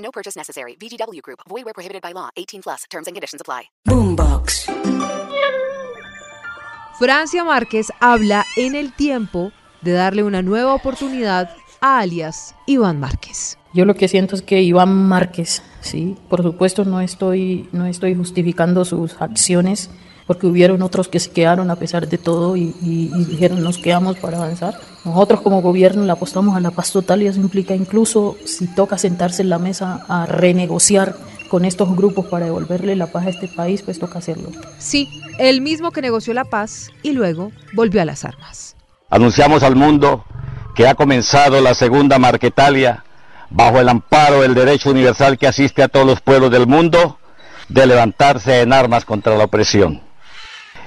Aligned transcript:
No 0.00 0.10
purchase 0.10 0.36
necessary. 0.36 0.76
VGW 0.76 1.22
Group. 1.22 1.40
Void 1.48 1.64
where 1.64 1.74
prohibited 1.74 2.02
by 2.02 2.12
law. 2.12 2.30
18 2.36 2.62
plus. 2.62 2.84
Terms 2.90 3.06
and 3.06 3.14
conditions 3.14 3.40
apply. 3.40 3.70
Boombox. 3.86 4.66
Francia 6.98 7.44
Márquez 7.44 7.86
habla 7.98 8.44
en 8.56 8.74
el 8.74 8.92
tiempo 8.92 9.52
de 9.80 9.92
darle 9.92 10.22
una 10.22 10.42
nueva 10.42 10.74
oportunidad 10.74 11.48
a 11.80 12.00
alias 12.00 12.54
Iván 12.66 13.00
Márquez. 13.00 13.56
Yo 13.72 13.86
lo 13.86 13.94
que 13.94 14.08
siento 14.08 14.34
es 14.34 14.42
que 14.42 14.60
Iván 14.60 15.08
Márquez, 15.08 15.62
sí, 15.80 16.16
por 16.28 16.42
supuesto 16.42 16.84
no 16.84 17.00
estoy, 17.00 17.68
no 17.72 17.86
estoy 17.86 18.14
justificando 18.14 18.84
sus 18.84 19.20
acciones, 19.22 19.90
porque 20.30 20.46
hubieron 20.46 20.80
otros 20.82 21.08
que 21.08 21.18
se 21.18 21.28
quedaron 21.32 21.72
a 21.72 21.74
pesar 21.74 22.06
de 22.06 22.16
todo 22.16 22.56
y, 22.56 22.72
y- 22.80 23.10
y 23.12 23.24
dijeron 23.24 23.64
nos 23.64 23.78
quedamos 23.78 24.16
para 24.16 24.36
avanzar. 24.36 24.74
Nosotros 25.04 25.40
como 25.40 25.60
gobierno 25.60 26.04
le 26.04 26.12
apostamos 26.12 26.56
a 26.56 26.60
la 26.60 26.70
paz 26.70 26.92
total 26.92 27.20
y 27.22 27.26
eso 27.26 27.40
implica 27.40 27.74
incluso 27.74 28.36
si 28.44 28.68
toca 28.68 28.96
sentarse 28.96 29.42
en 29.42 29.48
la 29.50 29.58
mesa 29.58 30.04
a 30.08 30.26
renegociar 30.26 31.16
con 31.48 31.64
estos 31.64 31.96
grupos 31.96 32.26
para 32.26 32.44
devolverle 32.44 32.94
la 32.94 33.08
paz 33.08 33.26
a 33.26 33.30
este 33.30 33.48
país, 33.48 33.82
pues 33.82 33.98
toca 33.98 34.20
hacerlo. 34.20 34.50
Sí, 34.78 35.08
el 35.40 35.62
mismo 35.62 35.90
que 35.90 36.00
negoció 36.00 36.32
la 36.32 36.44
paz 36.44 36.90
y 37.02 37.10
luego 37.10 37.50
volvió 37.74 38.00
a 38.00 38.04
las 38.04 38.24
armas. 38.24 38.76
Anunciamos 39.08 39.64
al 39.64 39.74
mundo 39.74 40.24
que 40.76 40.86
ha 40.86 40.94
comenzado 40.94 41.60
la 41.60 41.74
segunda 41.74 42.20
Marquetalia 42.20 43.02
bajo 43.50 43.80
el 43.80 43.88
amparo 43.88 44.42
del 44.42 44.54
derecho 44.54 44.90
universal 44.90 45.38
que 45.38 45.48
asiste 45.48 45.82
a 45.82 45.88
todos 45.88 46.06
los 46.06 46.20
pueblos 46.20 46.52
del 46.52 46.68
mundo 46.68 47.18
de 47.68 47.84
levantarse 47.88 48.60
en 48.60 48.72
armas 48.72 49.04
contra 49.04 49.36
la 49.36 49.42
opresión. 49.46 50.08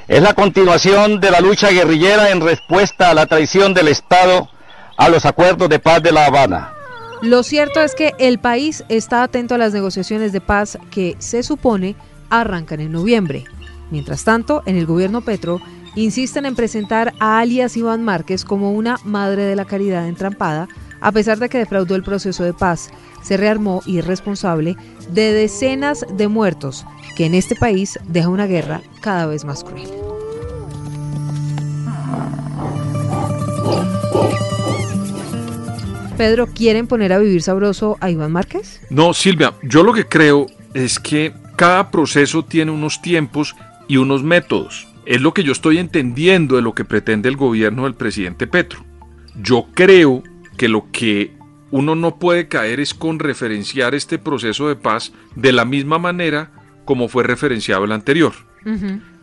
Es 0.07 0.21
la 0.21 0.33
continuación 0.33 1.21
de 1.21 1.31
la 1.31 1.39
lucha 1.39 1.69
guerrillera 1.69 2.31
en 2.31 2.41
respuesta 2.41 3.09
a 3.09 3.13
la 3.13 3.25
traición 3.25 3.73
del 3.73 3.87
Estado 3.87 4.49
a 4.97 5.07
los 5.07 5.25
acuerdos 5.25 5.69
de 5.69 5.79
paz 5.79 6.03
de 6.03 6.11
La 6.11 6.25
Habana. 6.25 6.73
Lo 7.21 7.41
cierto 7.41 7.79
es 7.79 7.95
que 7.95 8.11
el 8.19 8.37
país 8.37 8.83
está 8.89 9.23
atento 9.23 9.55
a 9.55 9.57
las 9.57 9.71
negociaciones 9.71 10.33
de 10.33 10.41
paz 10.41 10.77
que 10.91 11.15
se 11.19 11.41
supone 11.41 11.95
arrancan 12.29 12.81
en 12.81 12.91
noviembre. 12.91 13.45
Mientras 13.91 14.25
tanto, 14.25 14.61
en 14.65 14.75
el 14.75 14.85
gobierno 14.85 15.21
Petro 15.21 15.61
insisten 15.95 16.45
en 16.45 16.55
presentar 16.55 17.13
a 17.21 17.39
alias 17.39 17.77
Iván 17.77 18.03
Márquez 18.03 18.43
como 18.43 18.73
una 18.73 18.97
madre 19.05 19.43
de 19.43 19.55
la 19.55 19.63
caridad 19.63 20.09
entrampada, 20.09 20.67
a 21.03 21.11
pesar 21.11 21.37
de 21.37 21.49
que 21.49 21.57
defraudó 21.57 21.95
el 21.95 22.01
proceso 22.01 22.43
de 22.45 22.53
paz, 22.53 22.89
se 23.21 23.35
rearmó 23.35 23.83
y 23.85 23.99
es 23.99 24.07
responsable 24.07 24.77
de 25.09 25.33
decenas 25.33 26.05
de 26.15 26.29
muertos, 26.29 26.85
que 27.17 27.25
en 27.25 27.35
este 27.35 27.55
país 27.55 27.99
deja 28.07 28.29
una 28.29 28.47
guerra 28.47 28.81
cada 29.01 29.27
vez 29.27 29.43
más 29.43 29.65
cruel. 29.65 29.89
Pedro, 36.17 36.47
¿quieren 36.47 36.87
poner 36.87 37.11
a 37.11 37.17
vivir 37.17 37.41
sabroso 37.41 37.97
a 37.99 38.09
Iván 38.09 38.31
Márquez? 38.31 38.79
No, 38.89 39.13
Silvia, 39.13 39.53
yo 39.61 39.83
lo 39.83 39.91
que 39.91 40.07
creo 40.07 40.47
es 40.73 40.99
que 40.99 41.33
cada 41.57 41.91
proceso 41.91 42.45
tiene 42.45 42.71
unos 42.71 43.01
tiempos 43.01 43.55
y 43.89 43.97
unos 43.97 44.23
métodos. 44.23 44.87
Es 45.05 45.19
lo 45.19 45.33
que 45.33 45.43
yo 45.43 45.51
estoy 45.51 45.79
entendiendo 45.79 46.55
de 46.55 46.61
lo 46.61 46.73
que 46.73 46.85
pretende 46.85 47.27
el 47.27 47.35
gobierno 47.35 47.83
del 47.83 47.95
presidente 47.95 48.47
Petro. 48.47 48.85
Yo 49.35 49.67
creo 49.73 50.23
que 50.57 50.67
lo 50.67 50.91
que 50.91 51.33
uno 51.71 51.95
no 51.95 52.17
puede 52.17 52.47
caer 52.47 52.79
es 52.79 52.93
con 52.93 53.19
referenciar 53.19 53.95
este 53.95 54.19
proceso 54.19 54.67
de 54.67 54.75
paz 54.75 55.11
de 55.35 55.51
la 55.51 55.65
misma 55.65 55.97
manera 55.97 56.51
como 56.85 57.07
fue 57.07 57.23
referenciado 57.23 57.85
el 57.85 57.91
anterior. 57.91 58.33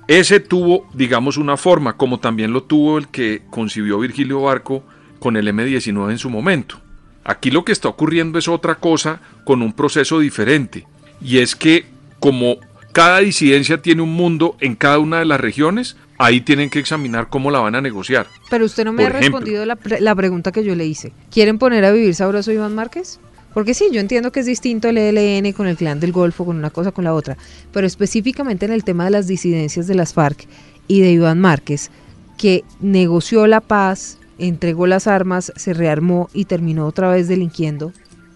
Ese 0.09 0.41
tuvo, 0.41 0.89
digamos, 0.93 1.37
una 1.37 1.57
forma, 1.57 1.97
como 1.97 2.19
también 2.19 2.53
lo 2.53 2.65
tuvo 2.65 2.99
el 2.99 3.09
que 3.09 3.43
concibió 3.51 4.01
Virgilio 4.01 4.43
Barco 4.43 4.83
con 5.21 5.37
el 5.37 5.47
M19 5.47 6.11
en 6.11 6.19
su 6.19 6.31
momento. 6.31 6.81
Aquí 7.23 7.51
lo 7.51 7.65
que 7.65 7.73
está 7.73 7.89
ocurriendo 7.89 8.39
es 8.39 8.49
otra 8.49 8.77
cosa 8.77 9.21
con 9.45 9.63
un 9.63 9.73
proceso 9.73 10.19
diferente. 10.19 10.87
Y 11.23 11.39
es 11.39 11.55
que 11.55 11.85
como 12.19 12.57
cada 12.93 13.21
disidencia 13.21 13.83
tiene 13.83 14.03
un 14.03 14.13
mundo 14.13 14.57
en 14.61 14.75
cada 14.75 14.99
una 14.99 15.21
de 15.21 15.27
las 15.27 15.41
regiones, 15.41 15.97
ahí 16.21 16.41
tienen 16.43 16.69
que 16.71 16.79
examinar 16.79 17.29
cómo 17.29 17.51
la 17.51 17.61
van 17.61 17.75
a 17.75 17.81
negociar. 17.81 18.27
Pero 18.51 18.65
usted 18.67 18.85
no 18.85 18.93
me 18.93 19.03
Por 19.05 19.13
ha 19.17 19.19
ejemplo. 19.19 19.39
respondido 19.41 19.65
la, 19.67 19.77
pre- 19.77 20.01
la 20.01 20.15
pregunta 20.15 20.53
que 20.53 20.63
yo 20.63 20.75
le 20.75 20.87
hice. 20.87 21.13
¿Quieren 21.31 21.59
poner 21.59 21.85
a 21.85 21.93
vivir 21.93 22.15
sabroso 22.15 22.51
a 22.51 22.55
Iván 22.55 22.75
Márquez? 22.75 23.19
Porque 23.55 23.75
sí, 23.75 23.87
yo 23.91 24.01
entiendo 24.01 24.31
que 24.31 24.41
es 24.41 24.47
distinto 24.47 24.89
el 24.89 24.99
ELN 24.99 25.53
con 25.53 25.67
el 25.67 25.77
clan 25.77 25.99
del 25.99 26.13
Golfo, 26.13 26.45
con 26.45 26.57
una 26.57 26.71
cosa 26.71 26.93
con 26.93 27.05
la 27.05 27.15
otra, 27.15 27.37
pero 27.73 27.87
específicamente 27.87 28.67
en 28.67 28.73
el 28.73 28.85
tema 28.85 29.05
de 29.07 29.11
las 29.11 29.27
disidencias 29.27 29.87
de 29.89 29.95
las 29.97 30.13
FARC 30.15 30.47
y 30.87 31.01
de 31.01 31.11
Iván 31.11 31.41
Márquez, 31.41 31.91
que 32.39 32.63
negoció 32.81 33.47
la 33.49 33.61
paz, 33.61 34.19
entregó 34.39 34.87
las 34.87 35.07
armas, 35.09 35.53
se 35.57 35.73
rearmó 35.75 36.29
y 36.33 36.45
terminó 36.45 36.87
otra 36.87 37.11
vez 37.11 37.27
delinquiendo. 37.29 37.93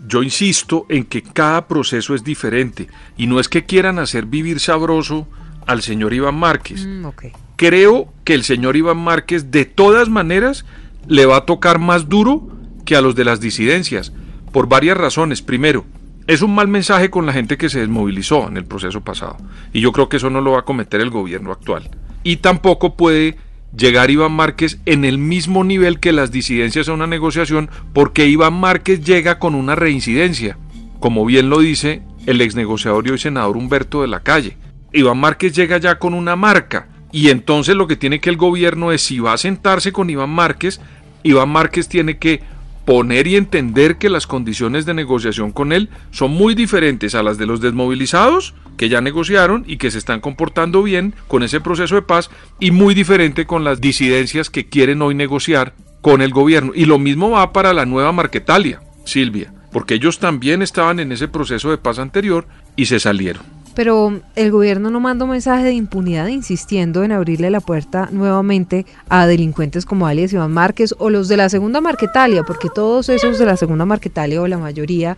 Yo 0.08 0.22
insisto 0.22 0.84
en 0.88 1.04
que 1.04 1.22
cada 1.22 1.68
proceso 1.68 2.14
es 2.14 2.24
diferente 2.24 2.88
y 3.16 3.26
no 3.26 3.38
es 3.40 3.48
que 3.48 3.64
quieran 3.64 3.98
hacer 3.98 4.26
vivir 4.26 4.58
sabroso 4.58 5.28
al 5.66 5.80
señor 5.82 6.12
Iván 6.12 6.34
Márquez. 6.34 6.84
Mm. 6.86 7.06
Creo 7.56 8.12
que 8.24 8.34
el 8.34 8.44
señor 8.44 8.76
Iván 8.76 8.98
Márquez 8.98 9.50
de 9.50 9.64
todas 9.64 10.08
maneras 10.08 10.64
le 11.06 11.26
va 11.26 11.38
a 11.38 11.46
tocar 11.46 11.78
más 11.78 12.08
duro 12.08 12.48
que 12.84 12.96
a 12.96 13.00
los 13.00 13.14
de 13.14 13.24
las 13.24 13.40
disidencias, 13.40 14.12
por 14.52 14.68
varias 14.68 14.96
razones. 14.96 15.42
Primero, 15.42 15.84
es 16.26 16.42
un 16.42 16.54
mal 16.54 16.68
mensaje 16.68 17.10
con 17.10 17.26
la 17.26 17.32
gente 17.32 17.56
que 17.56 17.68
se 17.68 17.80
desmovilizó 17.80 18.48
en 18.48 18.56
el 18.56 18.64
proceso 18.64 19.02
pasado, 19.02 19.36
y 19.72 19.80
yo 19.80 19.92
creo 19.92 20.08
que 20.08 20.16
eso 20.16 20.30
no 20.30 20.40
lo 20.40 20.52
va 20.52 20.60
a 20.60 20.64
cometer 20.64 21.00
el 21.00 21.10
gobierno 21.10 21.52
actual. 21.52 21.90
Y 22.22 22.36
tampoco 22.36 22.96
puede 22.96 23.36
llegar 23.76 24.10
Iván 24.10 24.32
Márquez 24.32 24.80
en 24.86 25.04
el 25.04 25.18
mismo 25.18 25.64
nivel 25.64 26.00
que 26.00 26.12
las 26.12 26.30
disidencias 26.30 26.88
a 26.88 26.92
una 26.92 27.06
negociación, 27.06 27.70
porque 27.92 28.26
Iván 28.26 28.54
Márquez 28.54 29.04
llega 29.04 29.38
con 29.38 29.54
una 29.54 29.74
reincidencia, 29.74 30.56
como 31.00 31.26
bien 31.26 31.50
lo 31.50 31.58
dice 31.58 32.02
el 32.26 32.40
ex 32.40 32.54
negociador 32.54 33.06
y 33.06 33.10
hoy 33.10 33.18
senador 33.18 33.56
Humberto 33.56 34.02
de 34.02 34.08
la 34.08 34.20
Calle. 34.20 34.56
Iván 34.92 35.18
Márquez 35.18 35.54
llega 35.54 35.76
ya 35.78 35.98
con 35.98 36.14
una 36.14 36.36
marca, 36.36 36.88
y 37.14 37.30
entonces 37.30 37.76
lo 37.76 37.86
que 37.86 37.94
tiene 37.94 38.18
que 38.18 38.28
el 38.28 38.36
gobierno 38.36 38.90
es, 38.90 39.00
si 39.02 39.20
va 39.20 39.34
a 39.34 39.38
sentarse 39.38 39.92
con 39.92 40.10
Iván 40.10 40.30
Márquez, 40.30 40.80
Iván 41.22 41.48
Márquez 41.48 41.88
tiene 41.88 42.18
que 42.18 42.42
poner 42.84 43.28
y 43.28 43.36
entender 43.36 43.98
que 43.98 44.10
las 44.10 44.26
condiciones 44.26 44.84
de 44.84 44.94
negociación 44.94 45.52
con 45.52 45.72
él 45.72 45.90
son 46.10 46.32
muy 46.32 46.56
diferentes 46.56 47.14
a 47.14 47.22
las 47.22 47.38
de 47.38 47.46
los 47.46 47.60
desmovilizados 47.60 48.54
que 48.76 48.88
ya 48.88 49.00
negociaron 49.00 49.62
y 49.68 49.76
que 49.76 49.92
se 49.92 49.98
están 49.98 50.18
comportando 50.18 50.82
bien 50.82 51.14
con 51.28 51.44
ese 51.44 51.60
proceso 51.60 51.94
de 51.94 52.02
paz 52.02 52.30
y 52.58 52.72
muy 52.72 52.94
diferente 52.94 53.46
con 53.46 53.62
las 53.62 53.80
disidencias 53.80 54.50
que 54.50 54.66
quieren 54.66 55.00
hoy 55.00 55.14
negociar 55.14 55.72
con 56.00 56.20
el 56.20 56.32
gobierno. 56.32 56.72
Y 56.74 56.86
lo 56.86 56.98
mismo 56.98 57.30
va 57.30 57.52
para 57.52 57.72
la 57.74 57.86
nueva 57.86 58.10
Marquetalia, 58.10 58.82
Silvia, 59.04 59.54
porque 59.70 59.94
ellos 59.94 60.18
también 60.18 60.62
estaban 60.62 60.98
en 60.98 61.12
ese 61.12 61.28
proceso 61.28 61.70
de 61.70 61.78
paz 61.78 62.00
anterior 62.00 62.48
y 62.74 62.86
se 62.86 62.98
salieron. 62.98 63.53
Pero 63.74 64.20
el 64.36 64.50
gobierno 64.52 64.90
no 64.90 65.00
manda 65.00 65.24
un 65.24 65.32
mensaje 65.32 65.64
de 65.64 65.72
impunidad 65.72 66.28
insistiendo 66.28 67.02
en 67.02 67.12
abrirle 67.12 67.50
la 67.50 67.60
puerta 67.60 68.08
nuevamente 68.12 68.86
a 69.08 69.26
delincuentes 69.26 69.84
como 69.84 70.06
alias 70.06 70.32
Iván 70.32 70.52
Márquez 70.52 70.94
o 70.98 71.10
los 71.10 71.28
de 71.28 71.36
la 71.36 71.48
segunda 71.48 71.80
Marquetalia, 71.80 72.44
porque 72.44 72.68
todos 72.72 73.08
esos 73.08 73.38
de 73.38 73.46
la 73.46 73.56
segunda 73.56 73.84
Marquetalia 73.84 74.40
o 74.40 74.46
la 74.46 74.58
mayoría 74.58 75.16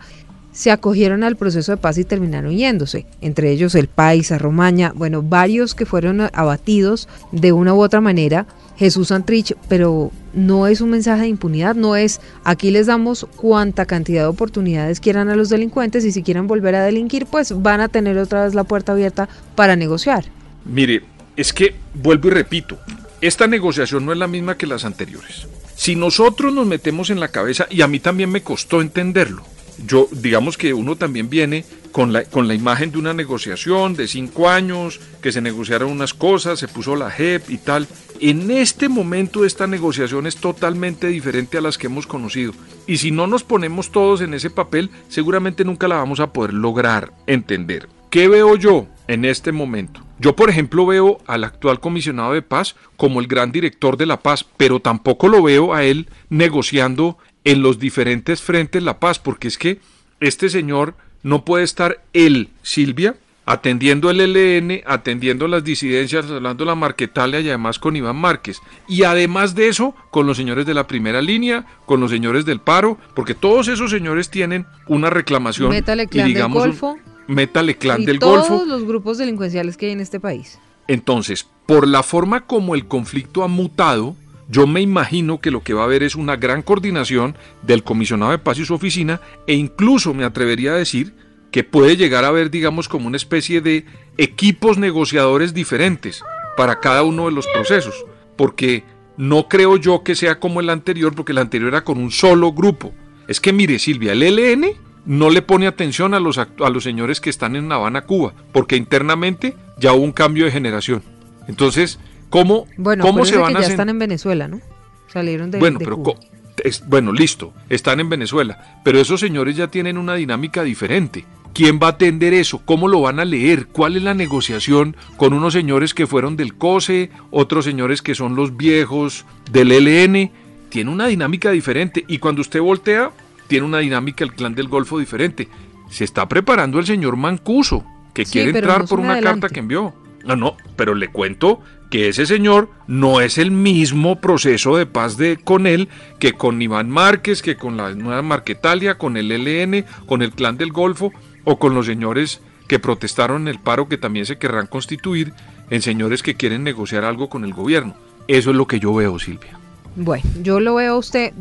se 0.57 0.71
acogieron 0.71 1.23
al 1.23 1.35
proceso 1.35 1.71
de 1.71 1.77
paz 1.77 1.99
y 1.99 2.03
terminaron 2.03 2.51
yéndose, 2.51 3.05
entre 3.21 3.51
ellos 3.51 3.75
el 3.75 3.87
Paisa, 3.87 4.39
Romaña, 4.39 4.91
bueno, 4.95 5.21
varios 5.21 5.75
que 5.75 5.85
fueron 5.85 6.29
abatidos 6.33 7.07
de 7.31 7.51
una 7.51 7.75
u 7.75 7.81
otra 7.83 8.01
manera, 8.01 8.47
Jesús 8.77 9.07
Santrich, 9.07 9.55
pero 9.67 10.11
no 10.33 10.67
es 10.67 10.81
un 10.81 10.91
mensaje 10.91 11.23
de 11.23 11.27
impunidad, 11.27 11.75
no 11.75 11.95
es 11.95 12.21
aquí 12.43 12.69
les 12.69 12.87
damos 12.87 13.25
cuanta 13.35 13.85
cantidad 13.85 14.21
de 14.21 14.27
oportunidades 14.27 14.99
quieran 14.99 15.29
a 15.29 15.35
los 15.35 15.49
delincuentes 15.49 16.05
y 16.05 16.11
si 16.11 16.21
quieren 16.23 16.47
volver 16.47 16.75
a 16.75 16.83
delinquir, 16.83 17.25
pues 17.25 17.59
van 17.61 17.81
a 17.81 17.87
tener 17.87 18.17
otra 18.17 18.45
vez 18.45 18.53
la 18.53 18.63
puerta 18.63 18.91
abierta 18.91 19.27
para 19.55 19.75
negociar. 19.75 20.25
Mire, 20.63 21.03
es 21.35 21.53
que 21.53 21.75
vuelvo 21.95 22.27
y 22.27 22.31
repito, 22.31 22.77
esta 23.21 23.47
negociación 23.47 24.05
no 24.05 24.11
es 24.11 24.17
la 24.17 24.27
misma 24.27 24.57
que 24.57 24.67
las 24.67 24.85
anteriores. 24.85 25.47
Si 25.75 25.95
nosotros 25.95 26.53
nos 26.53 26.65
metemos 26.65 27.09
en 27.09 27.19
la 27.19 27.27
cabeza, 27.29 27.67
y 27.69 27.81
a 27.81 27.87
mí 27.87 27.99
también 27.99 28.31
me 28.31 28.41
costó 28.41 28.81
entenderlo, 28.81 29.43
yo 29.85 30.07
digamos 30.11 30.57
que 30.57 30.73
uno 30.73 30.95
también 30.95 31.29
viene 31.29 31.65
con 31.97 32.13
la, 32.13 32.25
con 32.25 32.47
la 32.47 32.53
imagen 32.53 32.91
de 32.91 32.99
una 32.99 33.15
negociación 33.15 33.95
de 33.95 34.07
cinco 34.07 34.49
años, 34.49 34.99
que 35.19 35.31
se 35.31 35.41
negociaron 35.41 35.89
unas 35.89 36.13
cosas, 36.13 36.59
se 36.59 36.67
puso 36.67 36.95
la 36.95 37.09
JEP 37.09 37.49
y 37.49 37.57
tal. 37.57 37.87
En 38.19 38.51
este 38.51 38.87
momento 38.87 39.45
esta 39.45 39.65
negociación 39.65 40.27
es 40.27 40.35
totalmente 40.35 41.07
diferente 41.07 41.57
a 41.57 41.61
las 41.61 41.79
que 41.79 41.87
hemos 41.87 42.05
conocido. 42.05 42.53
Y 42.85 42.97
si 42.97 43.09
no 43.09 43.25
nos 43.25 43.43
ponemos 43.43 43.91
todos 43.91 44.21
en 44.21 44.35
ese 44.35 44.51
papel, 44.51 44.91
seguramente 45.07 45.65
nunca 45.65 45.87
la 45.87 45.95
vamos 45.95 46.19
a 46.19 46.31
poder 46.33 46.53
lograr 46.53 47.13
entender. 47.25 47.89
¿Qué 48.11 48.27
veo 48.27 48.55
yo 48.57 48.85
en 49.07 49.25
este 49.25 49.51
momento? 49.51 50.01
Yo, 50.19 50.35
por 50.35 50.51
ejemplo, 50.51 50.85
veo 50.85 51.17
al 51.25 51.45
actual 51.45 51.79
comisionado 51.79 52.33
de 52.33 52.43
paz 52.43 52.75
como 52.95 53.21
el 53.21 53.25
gran 53.25 53.51
director 53.51 53.97
de 53.97 54.05
la 54.05 54.19
paz, 54.19 54.45
pero 54.55 54.79
tampoco 54.79 55.29
lo 55.29 55.41
veo 55.41 55.73
a 55.73 55.83
él 55.83 56.11
negociando 56.29 57.17
en 57.43 57.63
los 57.63 57.79
diferentes 57.79 58.43
frentes 58.43 58.83
la 58.83 58.99
paz, 58.99 59.17
porque 59.17 59.47
es 59.47 59.57
que 59.57 59.79
este 60.19 60.49
señor 60.49 60.93
no 61.23 61.45
puede 61.45 61.63
estar 61.63 62.01
él, 62.13 62.49
Silvia, 62.61 63.15
atendiendo 63.45 64.09
el 64.09 64.19
ELN, 64.19 64.81
atendiendo 64.85 65.47
las 65.47 65.63
disidencias, 65.63 66.29
hablando 66.29 66.65
de 66.65 66.69
la 66.69 66.75
Marquetalia 66.75 67.39
y 67.39 67.47
además 67.47 67.79
con 67.79 67.95
Iván 67.95 68.17
Márquez. 68.17 68.59
Y 68.89 69.03
además 69.03 69.55
de 69.55 69.69
eso, 69.69 69.95
con 70.11 70.27
los 70.27 70.35
señores 70.35 70.65
de 70.65 70.73
la 70.73 70.85
primera 70.85 71.21
línea, 71.21 71.65
con 71.85 72.01
los 72.01 72.11
señores 72.11 72.43
del 72.45 72.59
paro, 72.59 72.97
porque 73.15 73.35
todos 73.35 73.69
esos 73.69 73.89
señores 73.89 74.29
tienen 74.29 74.65
una 74.87 75.09
reclamación. 75.09 75.69
Métale 75.69 76.07
clan 76.07 76.27
y 76.27 76.33
digamos, 76.33 76.61
del 76.61 76.71
Golfo. 76.71 76.97
Métale 77.27 77.77
clan 77.77 78.01
y 78.01 78.05
del 78.05 78.19
todos 78.19 78.49
Golfo. 78.49 78.65
los 78.65 78.83
grupos 78.83 79.17
delincuenciales 79.17 79.77
que 79.77 79.85
hay 79.87 79.91
en 79.93 80.01
este 80.01 80.19
país. 80.19 80.59
Entonces, 80.89 81.47
por 81.65 81.87
la 81.87 82.03
forma 82.03 82.45
como 82.45 82.75
el 82.75 82.87
conflicto 82.87 83.43
ha 83.43 83.47
mutado, 83.47 84.15
yo 84.49 84.65
me 84.67 84.81
imagino 84.81 85.39
que 85.39 85.51
lo 85.51 85.61
que 85.61 85.73
va 85.73 85.81
a 85.81 85.85
haber 85.85 86.03
es 86.03 86.15
una 86.15 86.37
gran 86.37 86.61
coordinación 86.61 87.35
del 87.63 87.83
comisionado 87.83 88.31
de 88.31 88.37
paz 88.37 88.59
y 88.59 88.65
su 88.65 88.73
oficina 88.73 89.19
e 89.45 89.53
incluso 89.53 90.13
me 90.13 90.23
atrevería 90.23 90.71
a 90.71 90.77
decir 90.77 91.13
que 91.51 91.63
puede 91.63 91.97
llegar 91.97 92.23
a 92.23 92.29
haber, 92.29 92.49
digamos, 92.49 92.87
como 92.87 93.07
una 93.07 93.17
especie 93.17 93.61
de 93.61 93.85
equipos 94.17 94.77
negociadores 94.77 95.53
diferentes 95.53 96.23
para 96.55 96.79
cada 96.79 97.03
uno 97.03 97.25
de 97.25 97.31
los 97.31 97.47
procesos, 97.47 98.05
porque 98.35 98.83
no 99.17 99.47
creo 99.47 99.77
yo 99.77 100.03
que 100.03 100.15
sea 100.15 100.39
como 100.39 100.59
el 100.59 100.69
anterior, 100.69 101.13
porque 101.15 101.31
el 101.31 101.37
anterior 101.39 101.69
era 101.69 101.83
con 101.83 101.97
un 101.97 102.11
solo 102.11 102.51
grupo. 102.53 102.93
Es 103.27 103.39
que 103.41 103.53
mire, 103.53 103.79
Silvia, 103.79 104.13
el 104.13 104.23
ELN 104.23 104.67
no 105.05 105.29
le 105.29 105.41
pone 105.41 105.67
atención 105.67 106.13
a 106.13 106.19
los, 106.19 106.37
a 106.37 106.69
los 106.69 106.83
señores 106.83 107.21
que 107.21 107.29
están 107.29 107.55
en 107.55 107.71
Habana, 107.71 108.01
Cuba, 108.01 108.33
porque 108.51 108.75
internamente 108.75 109.55
ya 109.77 109.93
hubo 109.93 110.03
un 110.03 110.11
cambio 110.11 110.45
de 110.45 110.51
generación. 110.51 111.01
Entonces, 111.47 111.99
¿cómo, 112.29 112.67
Bueno, 112.77 113.03
cómo 113.03 113.25
se 113.25 113.37
van 113.37 113.53
que 113.53 113.59
a 113.59 113.61
ya 113.61 113.67
sen- 113.67 113.71
están 113.71 113.89
en 113.89 113.99
Venezuela, 113.99 114.47
¿no? 114.47 114.59
Salieron 115.07 115.51
de, 115.51 115.59
bueno, 115.59 115.79
de 115.79 115.85
pero 115.85 115.97
Cuba. 115.97 116.15
es- 116.63 116.83
bueno, 116.87 117.11
listo, 117.13 117.53
están 117.69 117.99
en 117.99 118.09
Venezuela, 118.09 118.79
pero 118.83 118.99
esos 118.99 119.19
señores 119.19 119.55
ya 119.55 119.67
tienen 119.67 119.97
una 119.97 120.15
dinámica 120.15 120.63
diferente. 120.63 121.25
¿Quién 121.53 121.79
va 121.81 121.87
a 121.87 121.91
atender 121.91 122.33
eso? 122.35 122.61
¿Cómo 122.65 122.87
lo 122.87 123.01
van 123.01 123.19
a 123.19 123.25
leer? 123.25 123.65
¿Cuál 123.67 123.95
es 123.95 124.03
la 124.03 124.13
negociación 124.13 124.95
con 125.15 125.33
unos 125.33 125.53
señores 125.53 125.95
que 125.95 126.05
fueron 126.05 126.35
del 126.37 126.53
COSE, 126.53 127.09
otros 127.31 127.65
señores 127.65 128.03
que 128.03 128.13
son 128.13 128.35
los 128.35 128.55
viejos 128.57 129.25
del 129.51 129.71
ELN? 129.71 130.31
Tiene 130.69 130.91
una 130.91 131.07
dinámica 131.07 131.49
diferente 131.49 132.03
y 132.07 132.19
cuando 132.19 132.41
usted 132.41 132.61
voltea, 132.61 133.09
tiene 133.47 133.65
una 133.65 133.79
dinámica 133.79 134.23
el 134.23 134.33
clan 134.33 134.53
del 134.53 134.67
Golfo 134.67 134.99
diferente. 134.99 135.47
Se 135.89 136.03
está 136.03 136.27
preparando 136.27 136.77
el 136.77 136.85
señor 136.85 137.15
Mancuso, 137.15 137.83
que 138.13 138.25
Sí, 138.25 138.33
quiere 138.33 138.49
entrar 138.51 138.81
no 138.81 138.87
por 138.87 138.99
una 138.99 139.13
adelante. 139.13 139.39
carta 139.41 139.53
que 139.53 139.59
envió. 139.61 139.93
No, 140.25 140.35
no, 140.35 140.57
pero 140.75 140.93
le 140.93 141.07
cuento 141.07 141.61
que 141.89 142.09
ese 142.09 142.25
señor 142.25 142.69
no 142.87 143.21
es 143.21 143.37
el 143.37 143.51
mismo 143.51 144.19
proceso 144.19 144.75
de 144.75 144.85
paz 144.85 145.17
de 145.17 145.37
con 145.37 145.67
él 145.67 145.87
que 146.19 146.33
con 146.33 146.61
Iván 146.61 146.89
Márquez, 146.89 147.41
que 147.41 147.55
con 147.55 147.77
la 147.77 147.93
nueva 147.93 148.21
Marquetalia, 148.21 148.97
con 148.97 149.15
el 149.17 149.31
ELN, 149.31 149.85
con 150.05 150.21
el 150.21 150.31
Clan 150.31 150.57
del 150.57 150.71
Golfo 150.71 151.11
o 151.45 151.57
con 151.59 151.73
los 151.73 151.85
señores 151.85 152.41
que 152.67 152.79
protestaron 152.79 153.43
en 153.43 153.47
el 153.47 153.59
paro 153.59 153.87
que 153.87 153.97
también 153.97 154.25
se 154.25 154.37
querrán 154.37 154.67
constituir 154.67 155.31
en 155.69 155.81
señores 155.81 156.21
que 156.23 156.35
quieren 156.35 156.63
negociar 156.63 157.05
algo 157.05 157.29
con 157.29 157.45
el 157.45 157.53
gobierno. 157.53 157.95
Eso 158.27 158.49
es 158.49 158.55
lo 158.57 158.67
que 158.67 158.79
yo 158.79 158.93
veo, 158.93 159.17
Silvia. 159.19 159.57
Bueno, 159.95 160.25
yo 160.43 160.59
lo 160.59 160.75
veo 160.75 160.95
a 160.95 160.97
usted 160.97 161.31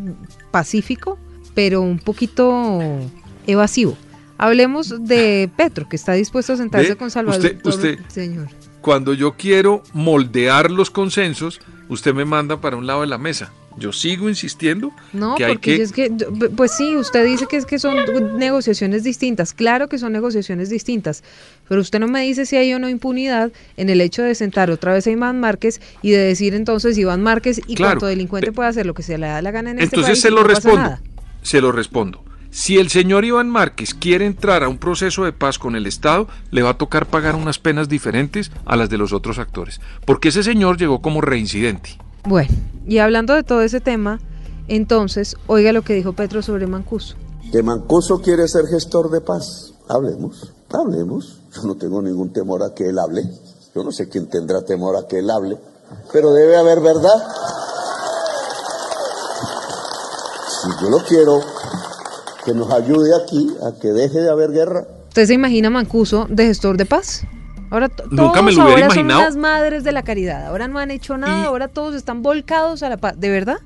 pacífico, 0.52 1.18
pero 1.54 1.80
un 1.82 1.98
poquito 1.98 2.80
evasivo. 3.46 3.96
Hablemos 4.38 5.06
de 5.06 5.50
Petro, 5.56 5.88
que 5.88 5.96
está 5.96 6.12
dispuesto 6.12 6.52
a 6.52 6.56
sentarse 6.56 6.90
¿Ve? 6.90 6.96
con 6.96 7.10
Salvador. 7.10 7.44
Usted- 7.44 7.66
usted- 7.66 7.98
Señor. 8.08 8.48
Cuando 8.86 9.14
yo 9.14 9.32
quiero 9.32 9.82
moldear 9.94 10.70
los 10.70 10.92
consensos, 10.92 11.60
usted 11.88 12.14
me 12.14 12.24
manda 12.24 12.60
para 12.60 12.76
un 12.76 12.86
lado 12.86 13.00
de 13.00 13.08
la 13.08 13.18
mesa. 13.18 13.52
Yo 13.76 13.92
sigo 13.92 14.28
insistiendo 14.28 14.92
No, 15.12 15.34
que 15.34 15.44
hay 15.44 15.54
porque 15.54 15.78
que 15.78 15.82
es 15.82 15.90
que, 15.90 16.08
pues 16.56 16.70
sí, 16.76 16.94
usted 16.94 17.24
dice 17.26 17.48
que 17.48 17.56
es 17.56 17.66
que 17.66 17.80
son 17.80 17.96
negociaciones 18.38 19.02
distintas. 19.02 19.54
Claro 19.54 19.88
que 19.88 19.98
son 19.98 20.12
negociaciones 20.12 20.70
distintas, 20.70 21.24
pero 21.68 21.80
usted 21.80 21.98
no 21.98 22.06
me 22.06 22.22
dice 22.22 22.46
si 22.46 22.54
hay 22.54 22.72
o 22.74 22.78
no 22.78 22.88
impunidad 22.88 23.50
en 23.76 23.90
el 23.90 24.00
hecho 24.00 24.22
de 24.22 24.36
sentar 24.36 24.70
otra 24.70 24.92
vez 24.94 25.04
a 25.08 25.10
Iván 25.10 25.40
Márquez 25.40 25.80
y 26.00 26.12
de 26.12 26.18
decir 26.18 26.54
entonces 26.54 26.96
Iván 26.96 27.24
Márquez 27.24 27.60
y 27.66 27.74
Claro, 27.74 27.94
cuanto 27.94 28.06
delincuente 28.06 28.52
puede 28.52 28.68
hacer 28.68 28.86
lo 28.86 28.94
que 28.94 29.02
se 29.02 29.18
le 29.18 29.26
da 29.26 29.42
la 29.42 29.50
gana 29.50 29.72
en 29.72 29.80
este 29.80 29.96
Entonces 29.96 30.12
país 30.12 30.22
se 30.22 30.30
lo 30.30 30.42
no 30.42 30.44
respondo. 30.44 30.98
Se 31.42 31.60
lo 31.60 31.72
respondo. 31.72 32.25
Si 32.56 32.78
el 32.78 32.88
señor 32.88 33.26
Iván 33.26 33.50
Márquez 33.50 33.92
quiere 33.92 34.24
entrar 34.24 34.64
a 34.64 34.70
un 34.70 34.78
proceso 34.78 35.24
de 35.24 35.32
paz 35.34 35.58
con 35.58 35.76
el 35.76 35.86
Estado, 35.86 36.26
le 36.50 36.62
va 36.62 36.70
a 36.70 36.78
tocar 36.78 37.04
pagar 37.04 37.34
unas 37.34 37.58
penas 37.58 37.86
diferentes 37.86 38.50
a 38.64 38.76
las 38.76 38.88
de 38.88 38.96
los 38.96 39.12
otros 39.12 39.38
actores, 39.38 39.78
porque 40.06 40.30
ese 40.30 40.42
señor 40.42 40.78
llegó 40.78 41.02
como 41.02 41.20
reincidente. 41.20 41.98
Bueno, 42.24 42.48
y 42.86 42.96
hablando 42.96 43.34
de 43.34 43.42
todo 43.42 43.60
ese 43.60 43.82
tema, 43.82 44.20
entonces, 44.68 45.36
oiga 45.46 45.74
lo 45.74 45.82
que 45.82 45.92
dijo 45.92 46.14
Petro 46.14 46.40
sobre 46.40 46.66
Mancuso. 46.66 47.16
Que 47.52 47.62
Mancuso 47.62 48.22
quiere 48.22 48.48
ser 48.48 48.64
gestor 48.68 49.10
de 49.10 49.20
paz. 49.20 49.74
Hablemos, 49.90 50.50
hablemos. 50.72 51.42
Yo 51.54 51.62
no 51.64 51.74
tengo 51.74 52.00
ningún 52.00 52.32
temor 52.32 52.62
a 52.62 52.72
que 52.72 52.84
él 52.88 52.98
hable. 52.98 53.22
Yo 53.74 53.84
no 53.84 53.92
sé 53.92 54.08
quién 54.08 54.30
tendrá 54.30 54.62
temor 54.62 54.96
a 54.96 55.06
que 55.06 55.18
él 55.18 55.28
hable. 55.28 55.58
Pero 56.10 56.32
debe 56.32 56.56
haber 56.56 56.80
verdad. 56.80 57.18
Si 60.62 60.82
yo 60.82 60.88
lo 60.88 61.04
quiero, 61.04 61.55
que 62.46 62.54
nos 62.54 62.72
ayude 62.72 63.10
aquí 63.24 63.48
a 63.62 63.78
que 63.80 63.88
deje 63.88 64.20
de 64.20 64.30
haber 64.30 64.52
guerra. 64.52 64.84
¿Usted 65.08 65.26
se 65.26 65.34
imagina 65.34 65.68
Mancuso 65.68 66.26
de 66.30 66.46
gestor 66.46 66.76
de 66.76 66.86
paz? 66.86 67.24
Ahora 67.70 67.90
Nunca 68.10 68.40
me 68.42 68.52
todos 68.52 68.56
lo 68.56 68.64
hubiera 68.66 68.86
ahora 68.86 68.94
imaginado. 69.00 69.20
son 69.20 69.26
unas 69.32 69.36
madres 69.36 69.82
de 69.84 69.90
la 69.92 70.02
caridad. 70.04 70.46
Ahora 70.46 70.68
no 70.68 70.78
han 70.78 70.90
hecho 70.92 71.16
nada, 71.18 71.42
Y- 71.42 71.46
ahora 71.46 71.66
todos 71.68 71.94
están 71.96 72.22
volcados 72.22 72.82
a 72.84 72.88
la 72.88 72.96
paz. 72.96 73.14
¿De 73.18 73.28
verdad? 73.28 73.56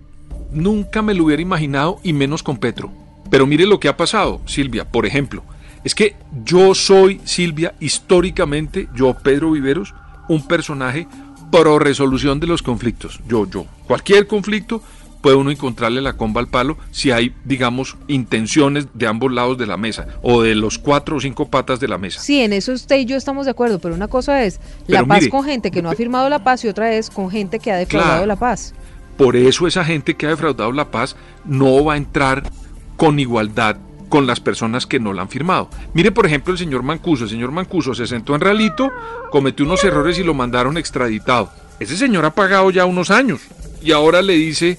Nunca 0.51 1.03
me 1.03 1.13
lo 1.15 1.25
hubiera 1.25 1.43
imaginado 1.43 1.99
y 2.03 2.13
menos 2.15 2.43
con 2.43 2.57
Petro. 2.57 2.91
Pero 3.31 3.47
mire 3.47 3.67
lo 3.67 3.79
que 3.79 3.89
ha 3.89 3.97
pasado, 3.97 4.41
Silvia, 4.47 4.85
por 4.91 5.05
ejemplo. 5.07 5.43
Es 5.85 5.95
que 5.95 6.17
yo 6.45 6.75
soy, 6.75 7.21
Silvia, 7.25 7.75
históricamente, 7.81 8.89
yo, 8.95 9.15
Pedro 9.15 9.53
Viveros, 9.53 9.95
un 10.29 10.47
personaje 10.47 11.07
pro 11.53 11.79
resolución 11.79 12.41
de 12.41 12.47
los 12.47 12.63
conflictos. 12.63 13.21
Yo, 13.29 13.47
yo. 13.47 13.67
Cualquier 13.87 14.27
conflicto 14.27 14.83
puede 15.21 15.37
uno 15.37 15.51
encontrarle 15.51 16.01
la 16.01 16.15
comba 16.15 16.41
al 16.41 16.49
palo 16.49 16.79
si 16.91 17.11
hay, 17.11 17.35
digamos, 17.45 17.97
intenciones 18.09 18.87
de 18.95 19.07
ambos 19.07 19.33
lados 19.33 19.59
de 19.59 19.67
la 19.67 19.77
mesa 19.77 20.07
o 20.23 20.43
de 20.43 20.55
los 20.55 20.79
cuatro 20.79 21.17
o 21.17 21.21
cinco 21.21 21.49
patas 21.49 21.81
de 21.81 21.89
la 21.89 21.99
mesa. 21.99 22.21
Sí, 22.21 22.41
en 22.41 22.53
eso 22.53 22.73
usted 22.73 22.97
y 22.99 23.05
yo 23.05 23.17
estamos 23.17 23.45
de 23.47 23.51
acuerdo, 23.53 23.79
pero 23.79 23.95
una 23.95 24.09
cosa 24.09 24.43
es 24.45 24.59
la 24.87 24.99
Pero 24.99 25.07
paz 25.09 25.19
mire, 25.21 25.31
con 25.31 25.45
gente 25.45 25.71
que 25.71 25.83
no 25.83 25.91
ha 25.91 25.95
firmado 25.95 26.29
la 26.29 26.43
paz 26.45 26.65
y 26.65 26.69
otra 26.69 26.93
es 26.93 27.11
con 27.11 27.31
gente 27.31 27.59
que 27.59 27.71
ha 27.73 27.77
defraudado 27.77 28.13
Claro. 28.13 28.27
la 28.27 28.37
paz. 28.37 28.75
Por 29.17 29.37
eso 29.37 29.67
esa 29.67 29.85
gente 29.85 30.15
que 30.15 30.27
ha 30.27 30.31
defraudado 30.31 30.73
la 30.73 30.91
paz 30.91 31.17
no 31.45 31.85
va 31.85 31.95
a 31.95 31.97
entrar 31.99 32.43
con 32.97 33.19
igualdad 33.19 33.77
con 34.09 34.27
las 34.27 34.41
personas 34.41 34.87
que 34.87 34.99
no 34.99 35.13
la 35.13 35.23
han 35.23 35.29
firmado. 35.29 35.69
Mire, 35.95 36.11
por 36.11 36.27
ejemplo, 36.27 36.53
el 36.53 36.59
señor 36.59 36.83
Mancuso. 36.83 37.25
El 37.25 37.31
señor 37.31 37.53
Mancuso 37.53 37.95
se 37.95 38.07
sentó 38.09 38.35
en 38.35 38.41
realito, 38.41 38.91
cometió 39.31 39.65
unos 39.65 39.85
errores 39.85 40.19
y 40.19 40.25
lo 40.25 40.35
mandaron 40.35 40.77
extraditado. 40.79 41.51
Ese 41.79 41.97
señor 41.97 42.25
ha 42.25 42.35
pagado 42.35 42.71
ya 42.71 42.87
unos 42.87 43.11
años 43.11 43.41
y 43.83 43.93
ahora 43.93 44.21
le 44.21 44.33
dice, 44.35 44.79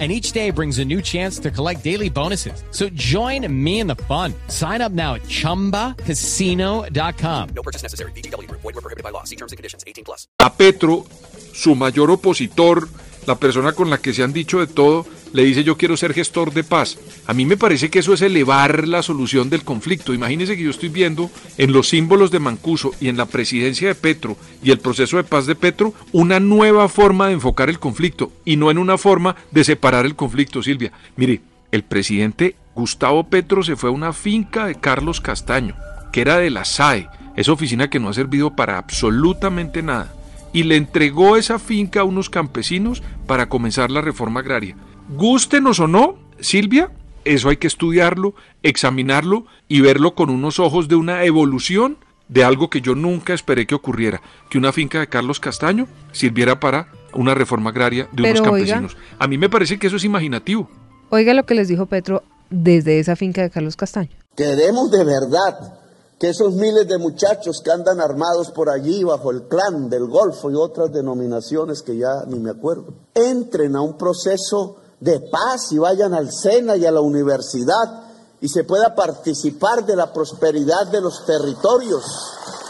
And 0.00 0.10
each 0.10 0.32
day 0.32 0.50
brings 0.50 0.78
a 0.78 0.84
new 0.84 1.02
chance 1.02 1.38
to 1.40 1.50
collect 1.50 1.84
daily 1.84 2.08
bonuses. 2.08 2.64
So 2.70 2.88
join 2.90 3.46
me 3.52 3.80
in 3.80 3.86
the 3.86 3.96
fun. 4.08 4.32
Sign 4.48 4.80
up 4.80 4.92
now 4.92 5.16
at 5.16 5.22
chumbacasino.com. 5.24 7.48
No 7.54 7.62
purchase 7.62 7.82
necessary. 7.82 8.12
VGW 8.12 8.48
Group. 8.48 8.62
Void 8.62 8.76
were 8.76 8.80
prohibited 8.80 9.04
by 9.04 9.10
law. 9.10 9.24
See 9.24 9.36
terms 9.36 9.52
and 9.52 9.58
conditions. 9.58 9.84
18 9.86 10.04
plus. 10.04 10.26
a 10.38 10.50
Petro, 10.50 11.04
su 11.52 11.74
mayor 11.74 12.10
opositor, 12.10 12.88
la 13.26 13.34
persona 13.34 13.72
con 13.72 13.90
la 13.90 13.98
que 13.98 14.14
se 14.14 14.22
han 14.22 14.32
dicho 14.32 14.58
de 14.60 14.66
todo, 14.66 15.04
le 15.32 15.44
dice 15.44 15.64
yo 15.64 15.76
quiero 15.76 15.96
ser 15.96 16.14
gestor 16.14 16.52
de 16.52 16.64
paz. 16.64 16.98
A 17.26 17.34
mí 17.34 17.46
me 17.46 17.56
parece 17.56 17.90
que 17.90 18.00
eso 18.00 18.14
es 18.14 18.22
elevar 18.22 18.88
la 18.88 19.02
solución 19.02 19.50
del 19.50 19.64
conflicto. 19.64 20.14
Imagínense 20.14 20.56
que 20.56 20.64
yo 20.64 20.70
estoy 20.70 20.88
viendo 20.88 21.30
en 21.58 21.72
los 21.72 21.88
símbolos 21.88 22.30
de 22.30 22.40
Mancuso 22.40 22.92
y 23.00 23.08
en 23.08 23.16
la 23.16 23.26
presidencia 23.26 23.88
de 23.88 23.94
Petro 23.94 24.36
y 24.62 24.70
el 24.70 24.78
proceso 24.78 25.16
de 25.16 25.24
paz 25.24 25.46
de 25.46 25.54
Petro 25.54 25.94
una 26.12 26.40
nueva 26.40 26.88
forma 26.88 27.28
de 27.28 27.34
enfocar 27.34 27.70
el 27.70 27.78
conflicto 27.78 28.32
y 28.44 28.56
no 28.56 28.70
en 28.70 28.78
una 28.78 28.98
forma 28.98 29.36
de 29.50 29.64
separar 29.64 30.06
el 30.06 30.16
conflicto, 30.16 30.62
Silvia. 30.62 30.92
Mire, 31.16 31.40
el 31.70 31.84
presidente 31.84 32.56
Gustavo 32.74 33.24
Petro 33.24 33.62
se 33.62 33.76
fue 33.76 33.90
a 33.90 33.92
una 33.92 34.12
finca 34.12 34.66
de 34.66 34.74
Carlos 34.74 35.20
Castaño, 35.20 35.76
que 36.12 36.22
era 36.22 36.38
de 36.38 36.50
la 36.50 36.64
SAE, 36.64 37.08
esa 37.36 37.52
oficina 37.52 37.90
que 37.90 38.00
no 38.00 38.08
ha 38.08 38.14
servido 38.14 38.56
para 38.56 38.78
absolutamente 38.78 39.82
nada, 39.82 40.12
y 40.52 40.64
le 40.64 40.76
entregó 40.76 41.36
esa 41.36 41.58
finca 41.58 42.00
a 42.00 42.04
unos 42.04 42.30
campesinos 42.30 43.02
para 43.26 43.48
comenzar 43.48 43.90
la 43.90 44.00
reforma 44.00 44.40
agraria. 44.40 44.76
Gústenos 45.16 45.80
o 45.80 45.88
no, 45.88 46.14
Silvia, 46.38 46.92
eso 47.24 47.48
hay 47.48 47.56
que 47.56 47.66
estudiarlo, 47.66 48.34
examinarlo 48.62 49.44
y 49.66 49.80
verlo 49.80 50.14
con 50.14 50.30
unos 50.30 50.60
ojos 50.60 50.86
de 50.88 50.94
una 50.94 51.24
evolución 51.24 51.98
de 52.28 52.44
algo 52.44 52.70
que 52.70 52.80
yo 52.80 52.94
nunca 52.94 53.34
esperé 53.34 53.66
que 53.66 53.74
ocurriera, 53.74 54.22
que 54.48 54.58
una 54.58 54.72
finca 54.72 55.00
de 55.00 55.08
Carlos 55.08 55.40
Castaño 55.40 55.88
sirviera 56.12 56.60
para 56.60 56.88
una 57.12 57.34
reforma 57.34 57.70
agraria 57.70 58.08
de 58.12 58.22
unos 58.22 58.40
oiga. 58.40 58.50
campesinos. 58.50 58.96
A 59.18 59.26
mí 59.26 59.36
me 59.36 59.50
parece 59.50 59.80
que 59.80 59.88
eso 59.88 59.96
es 59.96 60.04
imaginativo. 60.04 60.70
Oiga 61.10 61.34
lo 61.34 61.44
que 61.44 61.56
les 61.56 61.66
dijo 61.66 61.86
Petro 61.86 62.22
desde 62.48 63.00
esa 63.00 63.16
finca 63.16 63.42
de 63.42 63.50
Carlos 63.50 63.74
Castaño. 63.74 64.10
Queremos 64.36 64.92
de 64.92 65.04
verdad 65.04 65.74
que 66.20 66.28
esos 66.28 66.54
miles 66.54 66.86
de 66.86 66.98
muchachos 66.98 67.62
que 67.64 67.72
andan 67.72 68.00
armados 68.00 68.52
por 68.52 68.70
allí 68.70 69.02
bajo 69.02 69.32
el 69.32 69.48
clan 69.48 69.90
del 69.90 70.06
Golfo 70.06 70.52
y 70.52 70.54
otras 70.54 70.92
denominaciones 70.92 71.82
que 71.82 71.96
ya 71.96 72.24
ni 72.28 72.38
me 72.38 72.50
acuerdo, 72.50 72.94
entren 73.14 73.74
a 73.74 73.80
un 73.80 73.98
proceso 73.98 74.76
de 75.00 75.20
paz 75.20 75.72
y 75.72 75.78
vayan 75.78 76.14
al 76.14 76.30
SENA 76.30 76.76
y 76.76 76.86
a 76.86 76.92
la 76.92 77.00
universidad 77.00 78.04
y 78.40 78.48
se 78.48 78.64
pueda 78.64 78.94
participar 78.94 79.84
de 79.84 79.96
la 79.96 80.12
prosperidad 80.12 80.86
de 80.86 81.00
los 81.00 81.24
territorios 81.26 82.04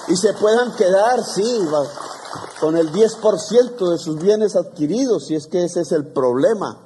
y 0.08 0.16
se 0.16 0.32
puedan 0.34 0.75
quedar, 0.75 1.22
sí, 1.25 1.60
con 2.60 2.76
el 2.76 2.92
10% 2.92 3.90
de 3.90 3.99
sus 3.99 4.20
bienes 4.20 4.56
adquiridos, 4.56 5.26
si 5.26 5.34
es 5.34 5.46
que 5.46 5.64
ese 5.64 5.82
es 5.82 5.92
el 5.92 6.06
problema. 6.06 6.78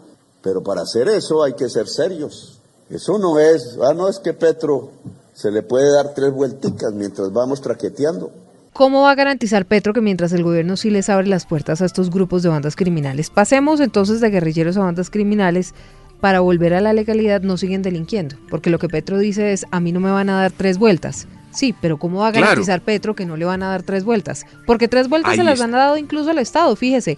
Pero 0.42 0.62
para 0.62 0.82
hacer 0.82 1.08
eso 1.08 1.42
hay 1.42 1.54
que 1.54 1.70
ser 1.70 1.88
serios. 1.88 2.58
Eso 2.90 3.18
no 3.18 3.38
es, 3.38 3.78
ah, 3.82 3.94
no 3.94 4.08
es 4.08 4.18
que 4.18 4.34
Petro 4.34 4.90
se 5.34 5.50
le 5.50 5.62
puede 5.62 5.90
dar 5.90 6.12
tres 6.14 6.32
vuelticas 6.32 6.92
mientras 6.92 7.32
vamos 7.32 7.62
traqueteando. 7.62 8.30
¿Cómo 8.75 9.02
va 9.02 9.12
a 9.12 9.14
garantizar 9.14 9.66
Petro 9.66 9.93
que 9.93 10.00
mientras 10.00 10.33
el 10.33 10.43
gobierno 10.43 10.76
sí 10.76 10.90
les 10.90 11.09
abre 11.09 11.28
las 11.28 11.47
puertas 11.47 11.81
a 11.81 11.85
estos 11.87 12.11
grupos 12.11 12.43
de 12.43 12.49
bandas 12.49 12.75
criminales? 12.75 13.31
Pasemos 13.31 13.78
entonces 13.81 14.21
de 14.21 14.31
guerrilleros 14.31 14.76
a 14.76 14.81
bandas 14.81 15.11
criminales 15.11 15.75
para 16.21 16.40
volver 16.40 16.75
a 16.75 16.81
la 16.81 16.93
legalidad 16.93 17.43
no 17.43 17.57
siguen 17.57 17.83
delinquiendo, 17.83 18.37
porque 18.50 18.71
lo 18.71 18.78
que 18.81 18.88
Petro 18.88 19.19
dice 19.19 19.52
es 19.52 19.64
a 19.71 19.78
mí 19.78 19.93
no 19.93 20.00
me 20.00 20.11
van 20.11 20.28
a 20.28 20.40
dar 20.40 20.50
tres 20.50 20.78
vueltas. 20.78 21.28
Sí, 21.52 21.73
pero 21.81 21.99
¿cómo 21.99 22.19
va 22.21 22.28
a 22.28 22.33
Claro. 22.33 22.47
garantizar 22.49 22.81
Petro 22.81 23.14
que 23.14 23.26
no 23.26 23.37
le 23.37 23.45
van 23.45 23.62
a 23.62 23.69
dar 23.69 23.85
tres 23.85 24.02
vueltas? 24.02 24.45
Porque 24.66 24.88
tres 24.88 25.09
vueltas 25.09 25.33
Ahí 25.33 25.38
se 25.38 25.45
las 25.45 25.54
está. 25.54 25.64
han 25.66 25.71
dado 25.71 25.97
incluso 25.97 26.31
al 26.31 26.38
Estado, 26.38 26.75
fíjese. 26.75 27.16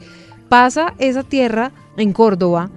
Pasa 0.51 0.93
esa 0.99 1.23
tierra 1.23 1.73
en 1.97 2.13
Córdoba 2.13 2.71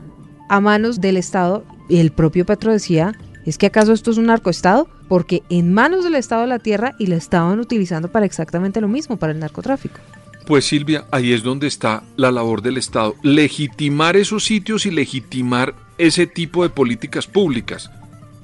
a 0.48 0.62
manos 0.62 1.02
del 1.02 1.18
Estado 1.18 1.66
y 1.90 1.98
el 2.00 2.12
propio 2.14 2.46
Petro 2.46 2.72
decía, 2.72 3.14
¿es 3.46 3.58
que 3.58 3.66
acaso 3.66 3.92
esto 3.92 4.12
es 4.12 4.18
un 4.18 4.28
narcoestado? 4.28 4.88
Porque 5.10 5.44
en 5.50 5.74
manos 5.74 6.06
del 6.06 6.16
Estado 6.16 6.46
la 6.46 6.60
tierra 6.60 6.96
y 6.98 7.08
la 7.08 7.18
estaban 7.18 7.60
utilizando 7.60 8.10
para 8.10 8.26
exactamente 8.26 8.80
lo 8.80 8.88
mismo, 8.88 9.18
para 9.18 9.34
el 9.34 9.40
narcotráfico. 9.40 10.00
Pues 10.46 10.66
Silvia, 10.66 11.06
ahí 11.12 11.34
es 11.34 11.44
donde 11.44 11.68
está 11.68 12.04
la 12.16 12.32
labor 12.32 12.62
del 12.62 12.78
Estado, 12.78 13.16
legitimar 13.22 14.16
esos 14.16 14.46
sitios 14.46 14.86
y 14.86 14.92
legitimar 14.92 15.76
ese 15.98 16.26
tipo 16.26 16.64
de 16.64 16.70
políticas 16.70 17.28
públicas. 17.28 17.92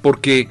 Porque 0.01 0.49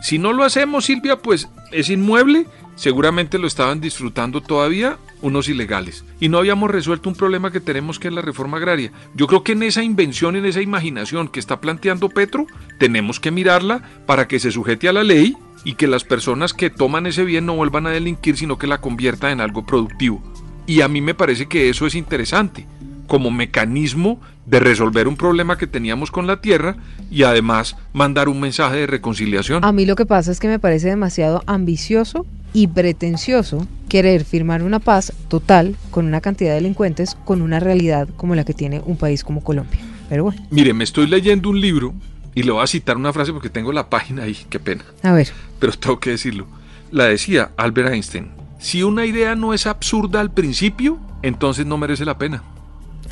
si 0.00 0.18
no 0.18 0.32
lo 0.32 0.44
hacemos, 0.44 0.84
Silvia, 0.84 1.16
pues 1.16 1.48
es 1.72 1.90
inmueble, 1.90 2.46
seguramente 2.76 3.38
lo 3.38 3.46
estaban 3.46 3.80
disfrutando 3.80 4.40
todavía 4.40 4.98
unos 5.20 5.48
ilegales. 5.48 6.04
Y 6.20 6.28
no 6.28 6.38
habíamos 6.38 6.70
resuelto 6.70 7.08
un 7.08 7.16
problema 7.16 7.50
que 7.50 7.60
tenemos 7.60 7.98
que 7.98 8.08
es 8.08 8.14
la 8.14 8.22
reforma 8.22 8.58
agraria. 8.58 8.92
Yo 9.14 9.26
creo 9.26 9.42
que 9.42 9.52
en 9.52 9.62
esa 9.62 9.82
invención, 9.82 10.36
en 10.36 10.46
esa 10.46 10.60
imaginación 10.60 11.28
que 11.28 11.40
está 11.40 11.60
planteando 11.60 12.08
Petro, 12.08 12.46
tenemos 12.78 13.20
que 13.20 13.30
mirarla 13.30 13.82
para 14.06 14.28
que 14.28 14.38
se 14.38 14.52
sujete 14.52 14.88
a 14.88 14.92
la 14.92 15.04
ley 15.04 15.36
y 15.64 15.74
que 15.74 15.86
las 15.86 16.04
personas 16.04 16.52
que 16.52 16.70
toman 16.70 17.06
ese 17.06 17.24
bien 17.24 17.46
no 17.46 17.56
vuelvan 17.56 17.86
a 17.86 17.90
delinquir, 17.90 18.36
sino 18.36 18.58
que 18.58 18.66
la 18.66 18.80
conviertan 18.80 19.32
en 19.32 19.40
algo 19.40 19.64
productivo. 19.64 20.22
Y 20.66 20.82
a 20.82 20.88
mí 20.88 21.00
me 21.00 21.14
parece 21.14 21.46
que 21.46 21.68
eso 21.68 21.86
es 21.86 21.94
interesante, 21.94 22.66
como 23.06 23.30
mecanismo 23.30 24.20
de 24.46 24.60
resolver 24.60 25.08
un 25.08 25.16
problema 25.16 25.58
que 25.58 25.66
teníamos 25.66 26.10
con 26.10 26.26
la 26.26 26.40
tierra 26.40 26.76
y 27.10 27.22
además 27.22 27.76
mandar 27.92 28.28
un 28.28 28.40
mensaje 28.40 28.76
de 28.76 28.86
reconciliación. 28.86 29.64
A 29.64 29.72
mí 29.72 29.86
lo 29.86 29.96
que 29.96 30.06
pasa 30.06 30.30
es 30.30 30.40
que 30.40 30.48
me 30.48 30.58
parece 30.58 30.88
demasiado 30.88 31.42
ambicioso 31.46 32.26
y 32.52 32.68
pretencioso 32.68 33.66
querer 33.88 34.24
firmar 34.24 34.62
una 34.62 34.78
paz 34.78 35.12
total 35.28 35.76
con 35.90 36.06
una 36.06 36.20
cantidad 36.20 36.50
de 36.50 36.56
delincuentes 36.56 37.16
con 37.24 37.42
una 37.42 37.60
realidad 37.60 38.08
como 38.16 38.34
la 38.34 38.44
que 38.44 38.54
tiene 38.54 38.80
un 38.84 38.96
país 38.96 39.24
como 39.24 39.42
Colombia. 39.42 39.80
Pero 40.08 40.24
bueno, 40.24 40.42
Mire, 40.50 40.74
me 40.74 40.84
estoy 40.84 41.06
leyendo 41.06 41.48
un 41.48 41.60
libro 41.60 41.94
y 42.34 42.42
le 42.42 42.50
voy 42.52 42.62
a 42.62 42.66
citar 42.66 42.96
una 42.96 43.12
frase 43.12 43.32
porque 43.32 43.48
tengo 43.50 43.72
la 43.72 43.88
página 43.88 44.24
ahí, 44.24 44.36
qué 44.50 44.58
pena, 44.60 44.84
a 45.02 45.12
ver, 45.12 45.28
pero 45.58 45.72
tengo 45.72 45.98
que 46.00 46.10
decirlo. 46.10 46.46
La 46.90 47.04
decía 47.04 47.50
Albert 47.56 47.92
Einstein, 47.92 48.30
si 48.58 48.82
una 48.82 49.04
idea 49.04 49.34
no 49.34 49.52
es 49.54 49.66
absurda 49.66 50.20
al 50.20 50.32
principio, 50.32 50.98
entonces 51.22 51.66
no 51.66 51.76
merece 51.78 52.04
la 52.04 52.18
pena. 52.18 52.42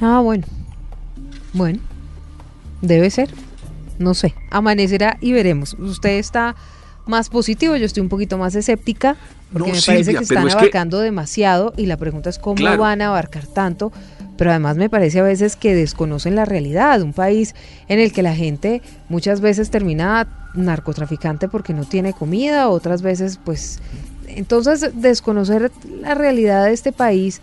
ah 0.00 0.20
bueno, 0.20 0.44
bueno, 1.52 1.78
debe 2.80 3.10
ser, 3.10 3.30
no 3.98 4.14
sé, 4.14 4.34
amanecerá 4.50 5.18
y 5.20 5.32
veremos. 5.32 5.74
Usted 5.78 6.18
está 6.18 6.54
más 7.06 7.28
positivo, 7.28 7.76
yo 7.76 7.84
estoy 7.84 8.00
un 8.00 8.08
poquito 8.08 8.38
más 8.38 8.54
escéptica 8.54 9.16
porque 9.52 9.68
No, 9.70 9.74
me 9.76 9.82
parece 9.82 10.14
que 10.14 10.22
están 10.22 10.46
que- 10.46 10.52
abarcando 10.52 11.00
demasiado 11.00 11.74
y 11.76 11.86
la 11.86 11.96
pregunta 11.96 12.30
es 12.30 12.38
cómo 12.38 12.54
Claro. 12.56 12.80
van 12.82 13.02
a 13.02 13.08
abarcar 13.08 13.46
tanto, 13.46 13.92
pero 14.42 14.50
además 14.50 14.76
me 14.76 14.90
parece 14.90 15.20
a 15.20 15.22
veces 15.22 15.54
que 15.54 15.72
desconocen 15.72 16.34
la 16.34 16.44
realidad, 16.44 17.00
un 17.02 17.12
país 17.12 17.54
en 17.86 18.00
el 18.00 18.12
que 18.12 18.22
la 18.22 18.34
gente 18.34 18.82
muchas 19.08 19.40
veces 19.40 19.70
termina 19.70 20.26
narcotraficante 20.54 21.46
porque 21.46 21.72
no 21.72 21.84
tiene 21.84 22.12
comida, 22.12 22.68
otras 22.68 23.02
veces 23.02 23.38
pues 23.44 23.78
entonces 24.26 24.90
desconocer 25.00 25.70
la 26.00 26.14
realidad 26.16 26.64
de 26.64 26.72
este 26.72 26.90
país 26.90 27.40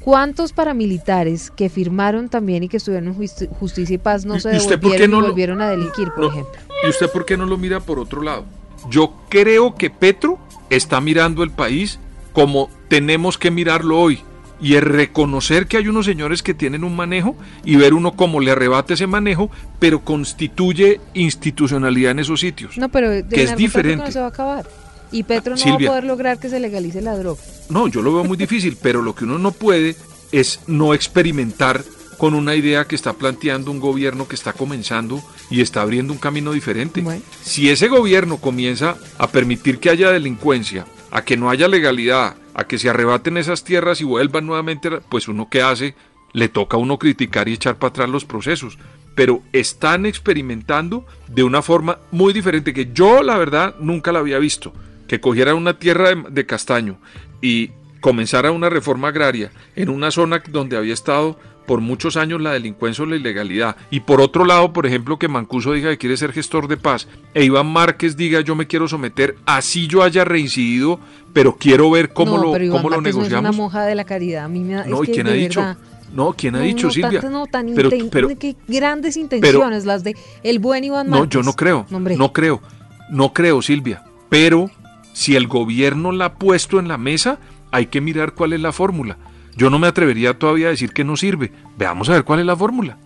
¿Cuántos 0.00 0.52
paramilitares 0.52 1.50
que 1.50 1.68
firmaron 1.68 2.28
también 2.28 2.62
y 2.62 2.68
que 2.68 2.76
estuvieron 2.76 3.08
en 3.08 3.16
justi- 3.18 3.48
justicia 3.58 3.94
y 3.94 3.98
paz 3.98 4.24
no 4.24 4.36
¿Y- 4.36 4.40
se 4.40 4.50
devolvieron 4.50 5.10
no 5.10 5.18
y 5.18 5.20
lo- 5.22 5.26
volvieron 5.26 5.60
a 5.60 5.68
delinquir, 5.70 6.08
por 6.12 6.20
No, 6.20 6.30
ejemplo? 6.30 6.52
¿Y 6.86 6.88
usted 6.88 7.10
por 7.10 7.26
qué 7.26 7.36
no 7.36 7.46
lo 7.46 7.58
mira 7.58 7.80
por 7.80 7.98
otro 7.98 8.22
lado? 8.22 8.44
Yo 8.88 9.12
creo 9.28 9.74
que 9.74 9.90
Petro 9.90 10.38
está 10.70 11.00
mirando 11.00 11.42
el 11.42 11.50
país 11.50 11.98
como 12.32 12.70
tenemos 12.86 13.36
que 13.38 13.50
mirarlo 13.50 13.98
hoy. 14.00 14.20
Y 14.60 14.74
es 14.74 14.82
reconocer 14.82 15.66
que 15.66 15.76
hay 15.76 15.88
unos 15.88 16.06
señores 16.06 16.42
que 16.42 16.54
tienen 16.54 16.84
un 16.84 16.96
manejo 16.96 17.36
y 17.64 17.76
ver 17.76 17.94
uno 17.94 18.12
cómo 18.12 18.40
le 18.40 18.50
arrebata 18.50 18.94
ese 18.94 19.06
manejo, 19.06 19.50
pero 19.78 20.00
constituye 20.00 21.00
institucionalidad 21.14 22.12
en 22.12 22.18
esos 22.18 22.40
sitios. 22.40 22.76
No, 22.76 22.88
pero 22.88 23.10
del 23.10 23.26
que 23.26 23.44
es 23.44 23.56
diferente. 23.56 24.04
no 24.04 24.10
se 24.10 24.18
va 24.18 24.26
a 24.26 24.30
acabar. 24.30 24.66
Y 25.10 25.22
Petro 25.22 25.52
no 25.52 25.56
Silvia. 25.56 25.90
va 25.90 25.96
a 25.96 26.00
poder 26.00 26.04
lograr 26.04 26.38
que 26.38 26.48
se 26.48 26.60
legalice 26.60 27.00
la 27.00 27.16
droga. 27.16 27.40
No, 27.70 27.88
yo 27.88 28.02
lo 28.02 28.12
veo 28.12 28.24
muy 28.24 28.36
difícil, 28.36 28.76
pero 28.82 29.00
lo 29.02 29.14
que 29.14 29.24
uno 29.24 29.38
no 29.38 29.52
puede 29.52 29.96
es 30.32 30.60
no 30.66 30.92
experimentar 30.92 31.82
con 32.18 32.34
una 32.34 32.56
idea 32.56 32.84
que 32.84 32.96
está 32.96 33.12
planteando 33.12 33.70
un 33.70 33.78
gobierno 33.78 34.26
que 34.26 34.34
está 34.34 34.52
comenzando 34.52 35.22
y 35.50 35.60
está 35.60 35.82
abriendo 35.82 36.12
un 36.12 36.18
camino 36.18 36.52
diferente. 36.52 37.00
Bueno. 37.00 37.22
Si 37.42 37.70
ese 37.70 37.86
gobierno 37.86 38.38
comienza 38.38 38.96
a 39.18 39.28
permitir 39.28 39.78
que 39.78 39.88
haya 39.88 40.10
delincuencia, 40.10 40.84
a 41.10 41.22
que 41.22 41.36
no 41.36 41.50
haya 41.50 41.68
legalidad, 41.68 42.36
a 42.54 42.64
que 42.64 42.78
se 42.78 42.88
arrebaten 42.88 43.36
esas 43.36 43.64
tierras 43.64 44.00
y 44.00 44.04
vuelvan 44.04 44.46
nuevamente, 44.46 44.90
pues 45.08 45.28
uno 45.28 45.48
qué 45.50 45.62
hace, 45.62 45.94
le 46.32 46.48
toca 46.48 46.76
a 46.76 46.80
uno 46.80 46.98
criticar 46.98 47.48
y 47.48 47.54
echar 47.54 47.76
para 47.76 47.90
atrás 47.90 48.08
los 48.08 48.24
procesos. 48.24 48.78
Pero 49.14 49.42
están 49.52 50.06
experimentando 50.06 51.06
de 51.28 51.42
una 51.42 51.62
forma 51.62 51.98
muy 52.10 52.32
diferente 52.32 52.74
que 52.74 52.92
yo 52.92 53.22
la 53.22 53.36
verdad 53.38 53.74
nunca 53.80 54.12
la 54.12 54.20
había 54.20 54.38
visto. 54.38 54.72
Que 55.08 55.20
cogiera 55.20 55.54
una 55.54 55.78
tierra 55.78 56.10
de, 56.10 56.24
de 56.30 56.46
castaño 56.46 56.98
y 57.40 57.70
comenzara 58.00 58.52
una 58.52 58.68
reforma 58.68 59.08
agraria 59.08 59.50
en 59.74 59.88
una 59.88 60.10
zona 60.10 60.42
donde 60.48 60.76
había 60.76 60.94
estado 60.94 61.38
por 61.68 61.80
muchos 61.80 62.16
años 62.16 62.40
la 62.40 62.52
delincuencia 62.52 63.04
o 63.04 63.06
la 63.06 63.14
ilegalidad. 63.14 63.76
Y 63.90 64.00
por 64.00 64.20
otro 64.20 64.44
lado, 64.44 64.72
por 64.72 64.86
ejemplo, 64.86 65.18
que 65.20 65.28
Mancuso 65.28 65.72
diga 65.72 65.90
que 65.90 65.98
quiere 65.98 66.16
ser 66.16 66.32
gestor 66.32 66.66
de 66.66 66.76
paz 66.78 67.06
e 67.34 67.44
Iván 67.44 67.66
Márquez 67.72 68.16
diga 68.16 68.40
yo 68.40 68.56
me 68.56 68.66
quiero 68.66 68.88
someter, 68.88 69.36
así 69.46 69.86
yo 69.86 70.02
haya 70.02 70.24
reincidido, 70.24 70.98
pero 71.32 71.56
quiero 71.56 71.88
ver 71.90 72.12
cómo 72.12 72.38
no, 72.38 72.42
lo, 72.44 72.52
pero 72.52 72.64
Iván 72.64 72.78
cómo 72.78 72.88
lo 72.90 72.96
Márquez 72.96 73.14
no 73.14 73.22
es 73.22 73.28
negociamos. 73.28 73.50
una 73.54 73.62
monja 73.64 73.84
de 73.84 73.94
la 73.94 74.04
caridad. 74.04 74.46
A 74.46 74.48
mí 74.48 74.60
me 74.64 74.72
da- 74.74 74.84
No, 74.86 74.96
es 75.02 75.02
¿y 75.04 75.06
que 75.06 75.12
quién 75.12 75.26
ha 75.28 75.32
dicho? 75.32 75.60
verdad- 75.60 75.76
No, 76.12 76.32
¿quién 76.32 76.54
ha 76.56 76.58
No, 76.60 76.64
dicho, 76.64 76.86
no, 76.86 76.92
Silvia? 76.92 77.20
no, 77.30 77.46
tan 77.46 77.70
pero, 77.74 77.90
pero- 78.10 78.28
qué 78.38 78.56
grandes 78.66 79.18
intenciones 79.18 79.84
las 79.84 80.02
de 80.02 80.16
el 80.42 80.58
buen 80.58 80.82
Iván 80.84 81.10
no, 81.10 81.18
Márquez. 81.18 81.30
yo 81.34 81.42
no 81.42 81.52
creo, 81.52 81.86
No, 81.90 81.98
hombre. 81.98 82.16
no 82.16 82.32
creo, 82.32 82.62
no 83.10 83.34
creo, 83.34 83.60
Silvia. 83.60 84.02
Pero 84.30 84.70
si 85.12 85.36
el 85.36 85.46
gobierno 85.48 86.10
la 86.12 86.24
ha 86.24 86.34
puesto 86.36 86.78
en 86.80 86.88
la 86.88 86.96
mesa, 86.96 87.38
hay 87.70 87.86
que 87.88 88.00
mirar 88.00 88.32
cuál 88.32 88.54
es 88.54 88.60
la 88.60 88.72
fórmula. 88.72 89.18
Yo 89.58 89.70
no 89.70 89.80
me 89.80 89.88
atrevería 89.88 90.38
todavía 90.38 90.68
a 90.68 90.70
decir 90.70 90.92
que 90.92 91.02
no 91.02 91.16
sirve. 91.16 91.50
Veamos 91.76 92.08
a 92.08 92.12
ver 92.12 92.22
cuál 92.22 92.38
es 92.38 92.46
la 92.46 92.56
fórmula. 92.56 92.96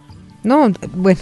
No, 0.45 0.71
bueno, 0.93 1.21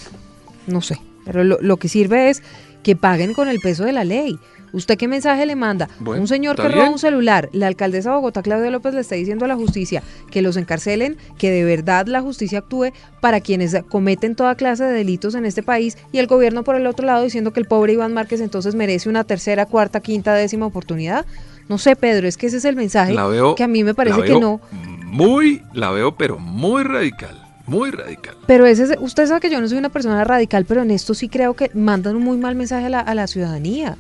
no 0.67 0.83
sé. 0.83 1.01
Pero 1.25 1.45
lo, 1.45 1.59
lo 1.61 1.77
que 1.77 1.89
sirve 1.89 2.31
es 2.31 2.43
que 2.83 2.97
paguen 2.97 3.33
con 3.33 3.47
el 3.47 3.61
peso 3.61 3.85
de 3.85 3.93
la 3.93 4.03
ley. 4.03 4.37
¿Usted 4.73 4.97
qué 4.97 5.09
mensaje 5.09 5.47
le 5.47 5.57
manda? 5.57 5.89
Bueno, 6.01 6.23
un 6.23 6.29
señor 6.29 6.57
que 6.57 6.63
roba 6.63 6.83
bien. 6.83 6.93
un 6.93 6.99
celular, 6.99 7.49
la 7.53 7.67
alcaldesa 7.67 8.11
de 8.11 8.17
Bogotá, 8.17 8.43
Claudia 8.43 8.71
López, 8.71 8.95
le 8.95 9.01
está 9.01 9.15
diciendo 9.15 9.45
a 9.45 9.49
la 9.49 9.57
justicia 9.57 10.03
que 10.31 10.43
los 10.43 10.57
encarcelen, 10.57 11.17
que 11.39 11.51
de 11.51 11.65
verdad 11.65 12.07
la 12.07 12.23
justicia 12.23 12.61
actúe 12.61 12.93
para 13.21 13.41
quienes 13.41 13.77
cometen 13.89 14.35
toda 14.35 14.55
clase 14.55 14.85
de 14.85 14.93
delitos 14.93 15.35
en 15.35 15.45
este 15.45 15.63
país 15.63 15.97
y 16.13 16.19
el 16.19 16.27
gobierno 16.27 16.63
por 16.65 16.77
el 16.77 16.87
otro 16.87 17.07
lado 17.07 17.25
diciendo 17.25 17.53
que 17.53 17.61
el 17.61 17.67
pobre 17.67 17.95
Iván 17.95 18.15
Márquez 18.15 18.41
entonces 18.41 18.75
merece 18.75 19.09
una 19.09 19.25
tercera, 19.25 19.67
cuarta, 19.67 20.01
quinta, 20.01 20.35
décima 20.35 20.67
oportunidad. 20.67 21.27
No 21.71 21.79
sé, 21.79 21.95
Pedro, 21.95 22.27
es 22.27 22.37
que 22.37 22.49
ese 22.49 22.57
es 22.57 22.65
el 22.65 22.75
mensaje 22.75 23.15
La 23.15 23.27
veo, 23.29 23.55
que 23.55 23.63
a 23.63 23.69
mí 23.69 23.85
me 23.85 23.95
parece 23.95 24.23
que 24.25 24.41
no. 24.41 24.61
Muy, 25.07 25.63
la 25.73 25.91
veo, 25.93 26.17
pero 26.17 26.37
muy 26.41 26.83
radical. 26.83 27.41
Muy 27.67 27.93
radical. 27.93 28.35
Pero 28.49 28.67
ese 28.67 28.83
es- 28.83 28.97
usted 29.01 29.27
sabe 29.29 29.39
que 29.41 29.51
yo 29.51 29.61
no 29.61 29.69
soy 29.69 29.79
una 29.79 29.89
persona 29.89 30.25
radical, 30.25 30.65
pero 30.65 30.83
en 30.83 30.91
esto 30.91 31.15
sí 31.15 31.29
creo 31.29 31.55
que 31.55 31.71
mandan 31.73 32.17
un 32.17 32.25
muy 32.25 32.39
mal 32.39 32.57
mensaje 32.57 32.87
a 32.87 32.89
la, 32.89 32.99
a 32.99 33.15
la 33.15 33.29
ciudadanía. 33.29 33.97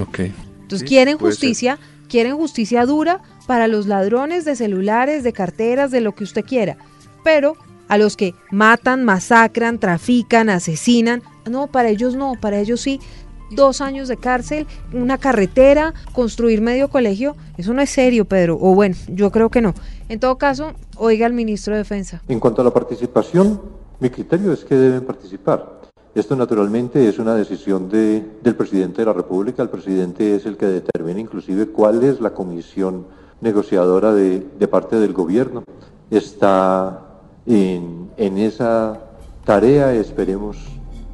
Ok. 0.00 0.18
Entonces 0.62 0.80
Sí, 0.80 0.84
quieren 0.86 1.16
ser. 1.18 1.26
justicia, 1.28 1.78
quieren 2.08 2.36
justicia 2.36 2.84
dura 2.86 3.20
para 3.46 3.68
los 3.68 3.86
ladrones 3.86 4.44
de 4.44 4.56
celulares, 4.56 5.22
de 5.22 5.32
carteras, 5.32 5.92
de 5.92 6.00
lo 6.00 6.16
que 6.16 6.24
usted 6.24 6.44
quiera. 6.44 6.76
Pero 7.22 7.56
a 7.86 7.98
los 7.98 8.16
que 8.16 8.34
matan, 8.50 9.04
masacran, 9.04 9.78
trafican, 9.78 10.48
asesinan, 10.50 11.22
no, 11.48 11.68
para 11.68 11.88
ellos 11.88 12.16
no, 12.16 12.34
para 12.40 12.58
ellos 12.58 12.80
sí. 12.80 12.98
Dos 13.54 13.80
años 13.80 14.08
de 14.08 14.16
cárcel, 14.16 14.66
una 14.92 15.18
carretera, 15.18 15.94
construir 16.12 16.60
medio 16.60 16.88
colegio, 16.88 17.36
eso 17.56 17.72
no 17.74 17.82
es 17.82 17.90
serio, 17.90 18.24
Pedro. 18.24 18.58
O 18.60 18.74
bueno, 18.74 18.94
yo 19.08 19.30
creo 19.30 19.50
que 19.50 19.60
no. 19.60 19.74
En 20.08 20.20
todo 20.20 20.36
caso, 20.38 20.72
oiga 20.96 21.26
al 21.26 21.32
ministro 21.32 21.72
de 21.74 21.78
Defensa. 21.78 22.22
En 22.28 22.40
cuanto 22.40 22.62
a 22.62 22.64
la 22.64 22.70
participación, 22.72 23.60
mi 24.00 24.10
criterio 24.10 24.52
es 24.52 24.64
que 24.64 24.74
deben 24.74 25.04
participar. 25.04 25.80
Esto 26.14 26.36
naturalmente 26.36 27.08
es 27.08 27.18
una 27.18 27.34
decisión 27.34 27.88
de- 27.88 28.22
del 28.42 28.54
presidente 28.54 29.00
de 29.02 29.06
la 29.06 29.12
República. 29.14 29.62
El 29.62 29.70
presidente 29.70 30.36
es 30.36 30.44
el 30.44 30.56
que 30.56 30.66
determina 30.66 31.18
inclusive 31.20 31.68
cuál 31.68 32.02
es 32.04 32.20
la 32.20 32.34
comisión 32.34 33.06
negociadora 33.40 34.12
de, 34.12 34.46
de 34.58 34.68
parte 34.68 34.96
del 34.96 35.12
gobierno. 35.14 35.64
Está 36.10 37.00
en, 37.46 38.10
en 38.18 38.38
esa 38.38 39.00
tarea, 39.44 39.94
esperemos 39.94 40.58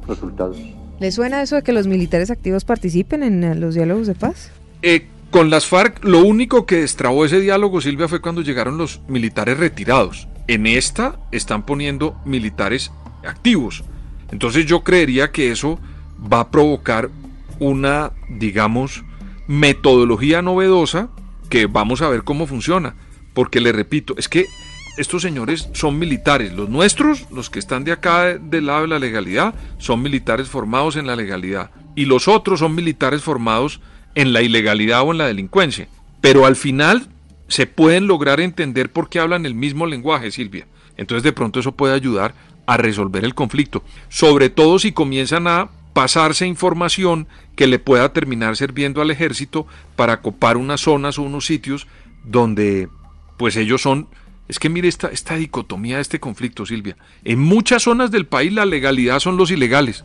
resultados. 0.07 0.57
¿Le 0.99 1.11
suena 1.11 1.41
eso 1.41 1.55
de 1.55 1.63
que 1.63 1.71
los 1.71 1.87
militares 1.87 2.29
activos 2.29 2.65
participen 2.65 3.23
en 3.23 3.43
eh, 3.43 3.55
los 3.55 3.75
diálogos 3.75 4.07
de 4.07 4.15
paz? 4.15 4.51
Eh, 4.81 5.07
con 5.31 5.49
las 5.49 5.65
FARC, 5.65 6.03
lo 6.03 6.23
único 6.23 6.65
que 6.65 6.77
destrabó 6.77 7.23
ese 7.23 7.39
diálogo, 7.39 7.81
Silvia, 7.81 8.07
fue 8.07 8.21
cuando 8.21 8.41
llegaron 8.41 8.77
los 8.77 9.01
militares 9.07 9.57
retirados. 9.57 10.27
En 10.47 10.65
esta 10.65 11.19
están 11.31 11.65
poniendo 11.65 12.19
militares 12.25 12.91
activos. 13.25 13.83
Entonces 14.31 14.65
yo 14.65 14.83
creería 14.83 15.31
que 15.31 15.51
eso 15.51 15.79
va 16.21 16.41
a 16.41 16.51
provocar 16.51 17.09
una, 17.59 18.11
digamos, 18.27 19.03
metodología 19.47 20.41
novedosa 20.41 21.09
que 21.49 21.67
vamos 21.67 22.01
a 22.01 22.09
ver 22.09 22.23
cómo 22.23 22.47
funciona. 22.47 22.95
Porque 23.33 23.61
le 23.61 23.71
repito, 23.71 24.15
es 24.17 24.27
que 24.27 24.45
estos 24.99 25.21
señores 25.21 25.69
son 25.73 25.97
militares. 25.97 26.53
Los 26.53 26.69
nuestros, 26.69 27.25
los 27.31 27.49
que 27.49 27.59
están 27.59 27.83
de 27.83 27.91
acá 27.91 28.25
de- 28.25 28.39
del 28.39 28.65
lado 28.67 28.81
de 28.81 28.87
la 28.89 28.99
legalidad, 28.99 29.53
son 29.77 30.01
militares 30.01 30.47
formados 30.49 30.95
en 30.95 31.07
la 31.07 31.15
legalidad. 31.15 31.71
Y 31.95 32.05
los 32.05 32.27
otros 32.27 32.59
son 32.59 32.75
militares 32.75 33.21
formados 33.21 33.81
en 34.15 34.33
la 34.33 34.41
ilegalidad 34.41 35.01
o 35.03 35.11
en 35.11 35.17
la 35.17 35.27
delincuencia. 35.27 35.87
Pero 36.21 36.45
al 36.45 36.55
final 36.55 37.07
se 37.47 37.65
pueden 37.65 38.07
lograr 38.07 38.39
entender 38.39 38.91
por 38.91 39.09
qué 39.09 39.19
hablan 39.19 39.45
el 39.45 39.55
mismo 39.55 39.85
lenguaje, 39.85 40.31
Silvia. 40.31 40.67
Entonces 40.97 41.23
de 41.23 41.31
pronto 41.33 41.59
eso 41.59 41.71
puede 41.71 41.93
ayudar 41.95 42.33
a 42.67 42.77
resolver 42.77 43.23
el 43.23 43.33
conflicto. 43.33 43.83
Sobre 44.09 44.49
todo 44.49 44.79
si 44.79 44.91
comienzan 44.91 45.47
a 45.47 45.69
pasarse 45.93 46.45
información 46.45 47.27
que 47.55 47.67
le 47.67 47.79
pueda 47.79 48.13
terminar 48.13 48.55
sirviendo 48.55 49.01
al 49.01 49.09
ejército 49.11 49.65
para 49.95 50.21
copar 50.21 50.57
unas 50.57 50.81
zonas 50.81 51.17
o 51.17 51.23
unos 51.23 51.45
sitios 51.45 51.87
donde 52.23 52.89
pues 53.37 53.55
ellos 53.55 53.81
son 53.81 54.07
es 54.49 54.59
que 54.59 54.67
mire 54.67 54.89
esta, 54.89 55.07
esta 55.07 55.35
dicotomía 55.37 55.95
de 55.95 56.01
este 56.01 56.19
conflicto, 56.19 56.65
Silvia. 56.65 56.97
En 57.23 57.39
muchas 57.39 57.83
zonas 57.83 58.11
del 58.11 58.25
país 58.25 58.51
la 58.51 58.65
legalidad 58.65 59.19
son 59.19 59.37
los 59.37 59.49
ilegales. 59.51 60.03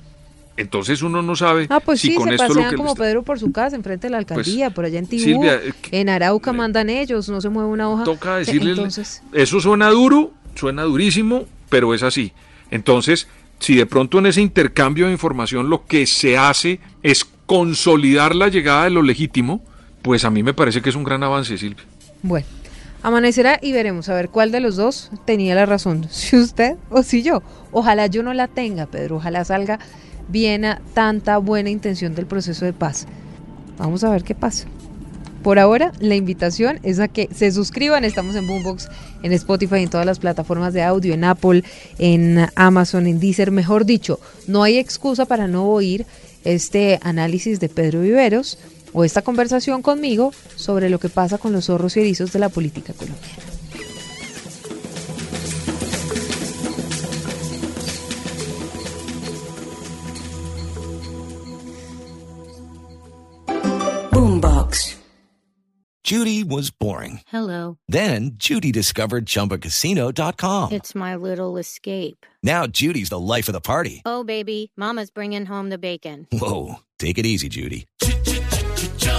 Entonces 0.57 1.03
uno 1.03 1.21
no 1.21 1.35
sabe 1.35 1.67
Ah, 1.69 1.81
pues 1.81 2.01
si 2.01 2.11
sí, 2.11 2.15
con 2.15 2.29
se 2.29 2.35
esto 2.37 2.45
lo 2.47 2.55
pasean 2.55 2.71
que 2.71 2.77
como 2.77 2.91
está- 2.91 3.03
Pedro 3.03 3.23
por 3.25 3.41
su 3.41 3.51
casa, 3.51 3.75
enfrente 3.75 4.07
de 4.07 4.13
la 4.13 4.19
alcaldía, 4.19 4.71
por 4.71 4.85
allá 4.85 5.01
en 5.01 5.07
Tibú, 5.09 5.25
Silvia, 5.25 5.55
eh, 5.57 5.73
en 5.91 6.09
Arauca 6.09 6.53
mandan 6.53 6.89
ellos, 6.91 7.29
no 7.29 7.41
se 7.41 7.49
mueve 7.49 7.71
una 7.71 7.89
hoja. 7.91 8.05
toca 8.05 8.37
Eh, 8.37 8.39
decirle, 8.45 8.71
Entonces, 8.71 9.21
eso 9.33 9.61
suena 9.61 9.89
duro, 9.91 10.33
suena 10.55 10.83
durísimo, 10.85 11.47
pero 11.71 11.93
es 11.93 12.05
así. 12.05 12.31
Entonces, 12.71 13.27
si 13.59 13.75
de 13.75 13.87
pronto 13.87 14.21
en 14.21 14.27
ese 14.27 14.43
intercambio 14.43 15.07
de 15.07 15.13
información 15.13 15.69
lo 15.71 15.87
que 15.87 16.07
se 16.07 16.39
hace 16.39 16.79
es 17.03 17.25
consolidar 17.47 18.35
la 18.37 18.47
llegada 18.49 18.85
de 18.85 18.91
lo 18.91 19.03
legítimo, 19.03 19.61
pues 20.03 20.25
a 20.25 20.31
mí 20.31 20.43
me 20.45 20.55
parece 20.55 20.83
que 20.83 20.91
es 20.91 20.95
un 20.97 21.03
gran 21.05 21.23
avance, 21.25 21.59
Silvia. 21.59 21.83
bueno, 22.23 22.47
amanecerá 23.05 23.59
y 23.61 23.73
veremos 23.73 24.09
a 24.09 24.15
ver 24.15 24.31
cuál 24.31 24.51
de 24.51 24.61
los 24.61 24.77
dos 24.77 25.11
tenía 25.27 25.55
la 25.55 25.67
razón, 25.67 26.07
si 26.11 26.37
usted 26.37 26.77
o 26.91 27.05
si 27.05 27.23
yo. 27.23 27.43
Ojalá 27.71 28.09
yo 28.09 28.25
no 28.25 28.35
la 28.35 28.49
tenga, 28.49 28.87
Pedro, 28.87 29.17
ojalá 29.17 29.45
salga 29.45 29.79
bien 30.29 30.65
a 30.65 30.81
tanta 30.95 31.37
buena 31.37 31.71
intención 31.71 32.15
del 32.15 32.27
proceso 32.27 32.65
de 32.65 32.73
paz. 32.73 33.07
Vamos 33.77 34.03
a 34.05 34.11
ver 34.11 34.25
qué 34.25 34.35
pasa. 34.35 34.67
Por 35.43 35.59
ahora, 35.59 35.93
la 36.01 36.15
invitación 36.15 36.81
es 36.83 37.01
a 37.01 37.09
que 37.09 37.29
se 37.31 37.53
suscriban. 37.53 38.07
Estamos 38.07 38.35
en 38.35 38.47
Boombox, 38.47 38.89
en 39.23 39.33
Spotify, 39.35 39.83
en 39.83 39.91
todas 39.91 40.07
las 40.07 40.19
plataformas 40.19 40.73
de 40.73 40.83
audio, 40.83 41.13
en 41.13 41.25
Apple, 41.25 41.63
en 41.99 42.47
Amazon, 42.55 43.07
en 43.07 43.21
Deezer. 43.21 43.51
Mejor 43.51 43.85
dicho, 43.85 44.19
no 44.47 44.63
hay 44.63 44.79
excusa 44.79 45.27
para 45.27 45.47
no 45.47 45.67
oír 45.67 46.07
este 46.45 46.99
análisis 47.03 47.61
de 47.61 47.69
Pedro 47.69 48.01
Viveros 48.01 48.59
o 48.95 49.05
esta 49.05 49.21
conversación 49.21 49.83
conmigo 49.83 50.33
sobre 50.57 50.89
lo 50.89 50.99
que 50.99 51.11
pasa 51.11 51.37
con 51.37 51.53
los 51.53 51.67
zorros 51.67 51.97
y 51.99 52.01
erizos 52.01 52.33
de 52.33 52.39
la 52.39 52.49
política 52.49 52.95
colombiana. 52.95 53.43
Boombox. 64.11 64.97
Judy 66.05 66.45
was 66.45 66.71
boring. 66.71 67.21
Hello. 67.27 67.79
Then 67.89 68.33
Judy 68.37 68.71
discovered 68.71 69.25
ChumbaCasino.com. 69.27 70.73
It's 70.73 70.95
my 70.95 71.17
little 71.17 71.57
escape. 71.57 72.27
Now 72.43 72.67
Judy's 72.67 73.09
the 73.09 73.19
life 73.19 73.49
of 73.49 73.55
the 73.55 73.61
party. 73.61 74.03
Oh, 74.05 74.23
baby, 74.23 74.71
Mama's 74.77 75.11
bringing 75.11 75.47
home 75.47 75.71
the 75.71 75.79
bacon. 75.79 76.27
Whoa, 76.31 76.81
take 76.99 77.17
it 77.19 77.25
easy, 77.25 77.49
Judy. 77.49 77.87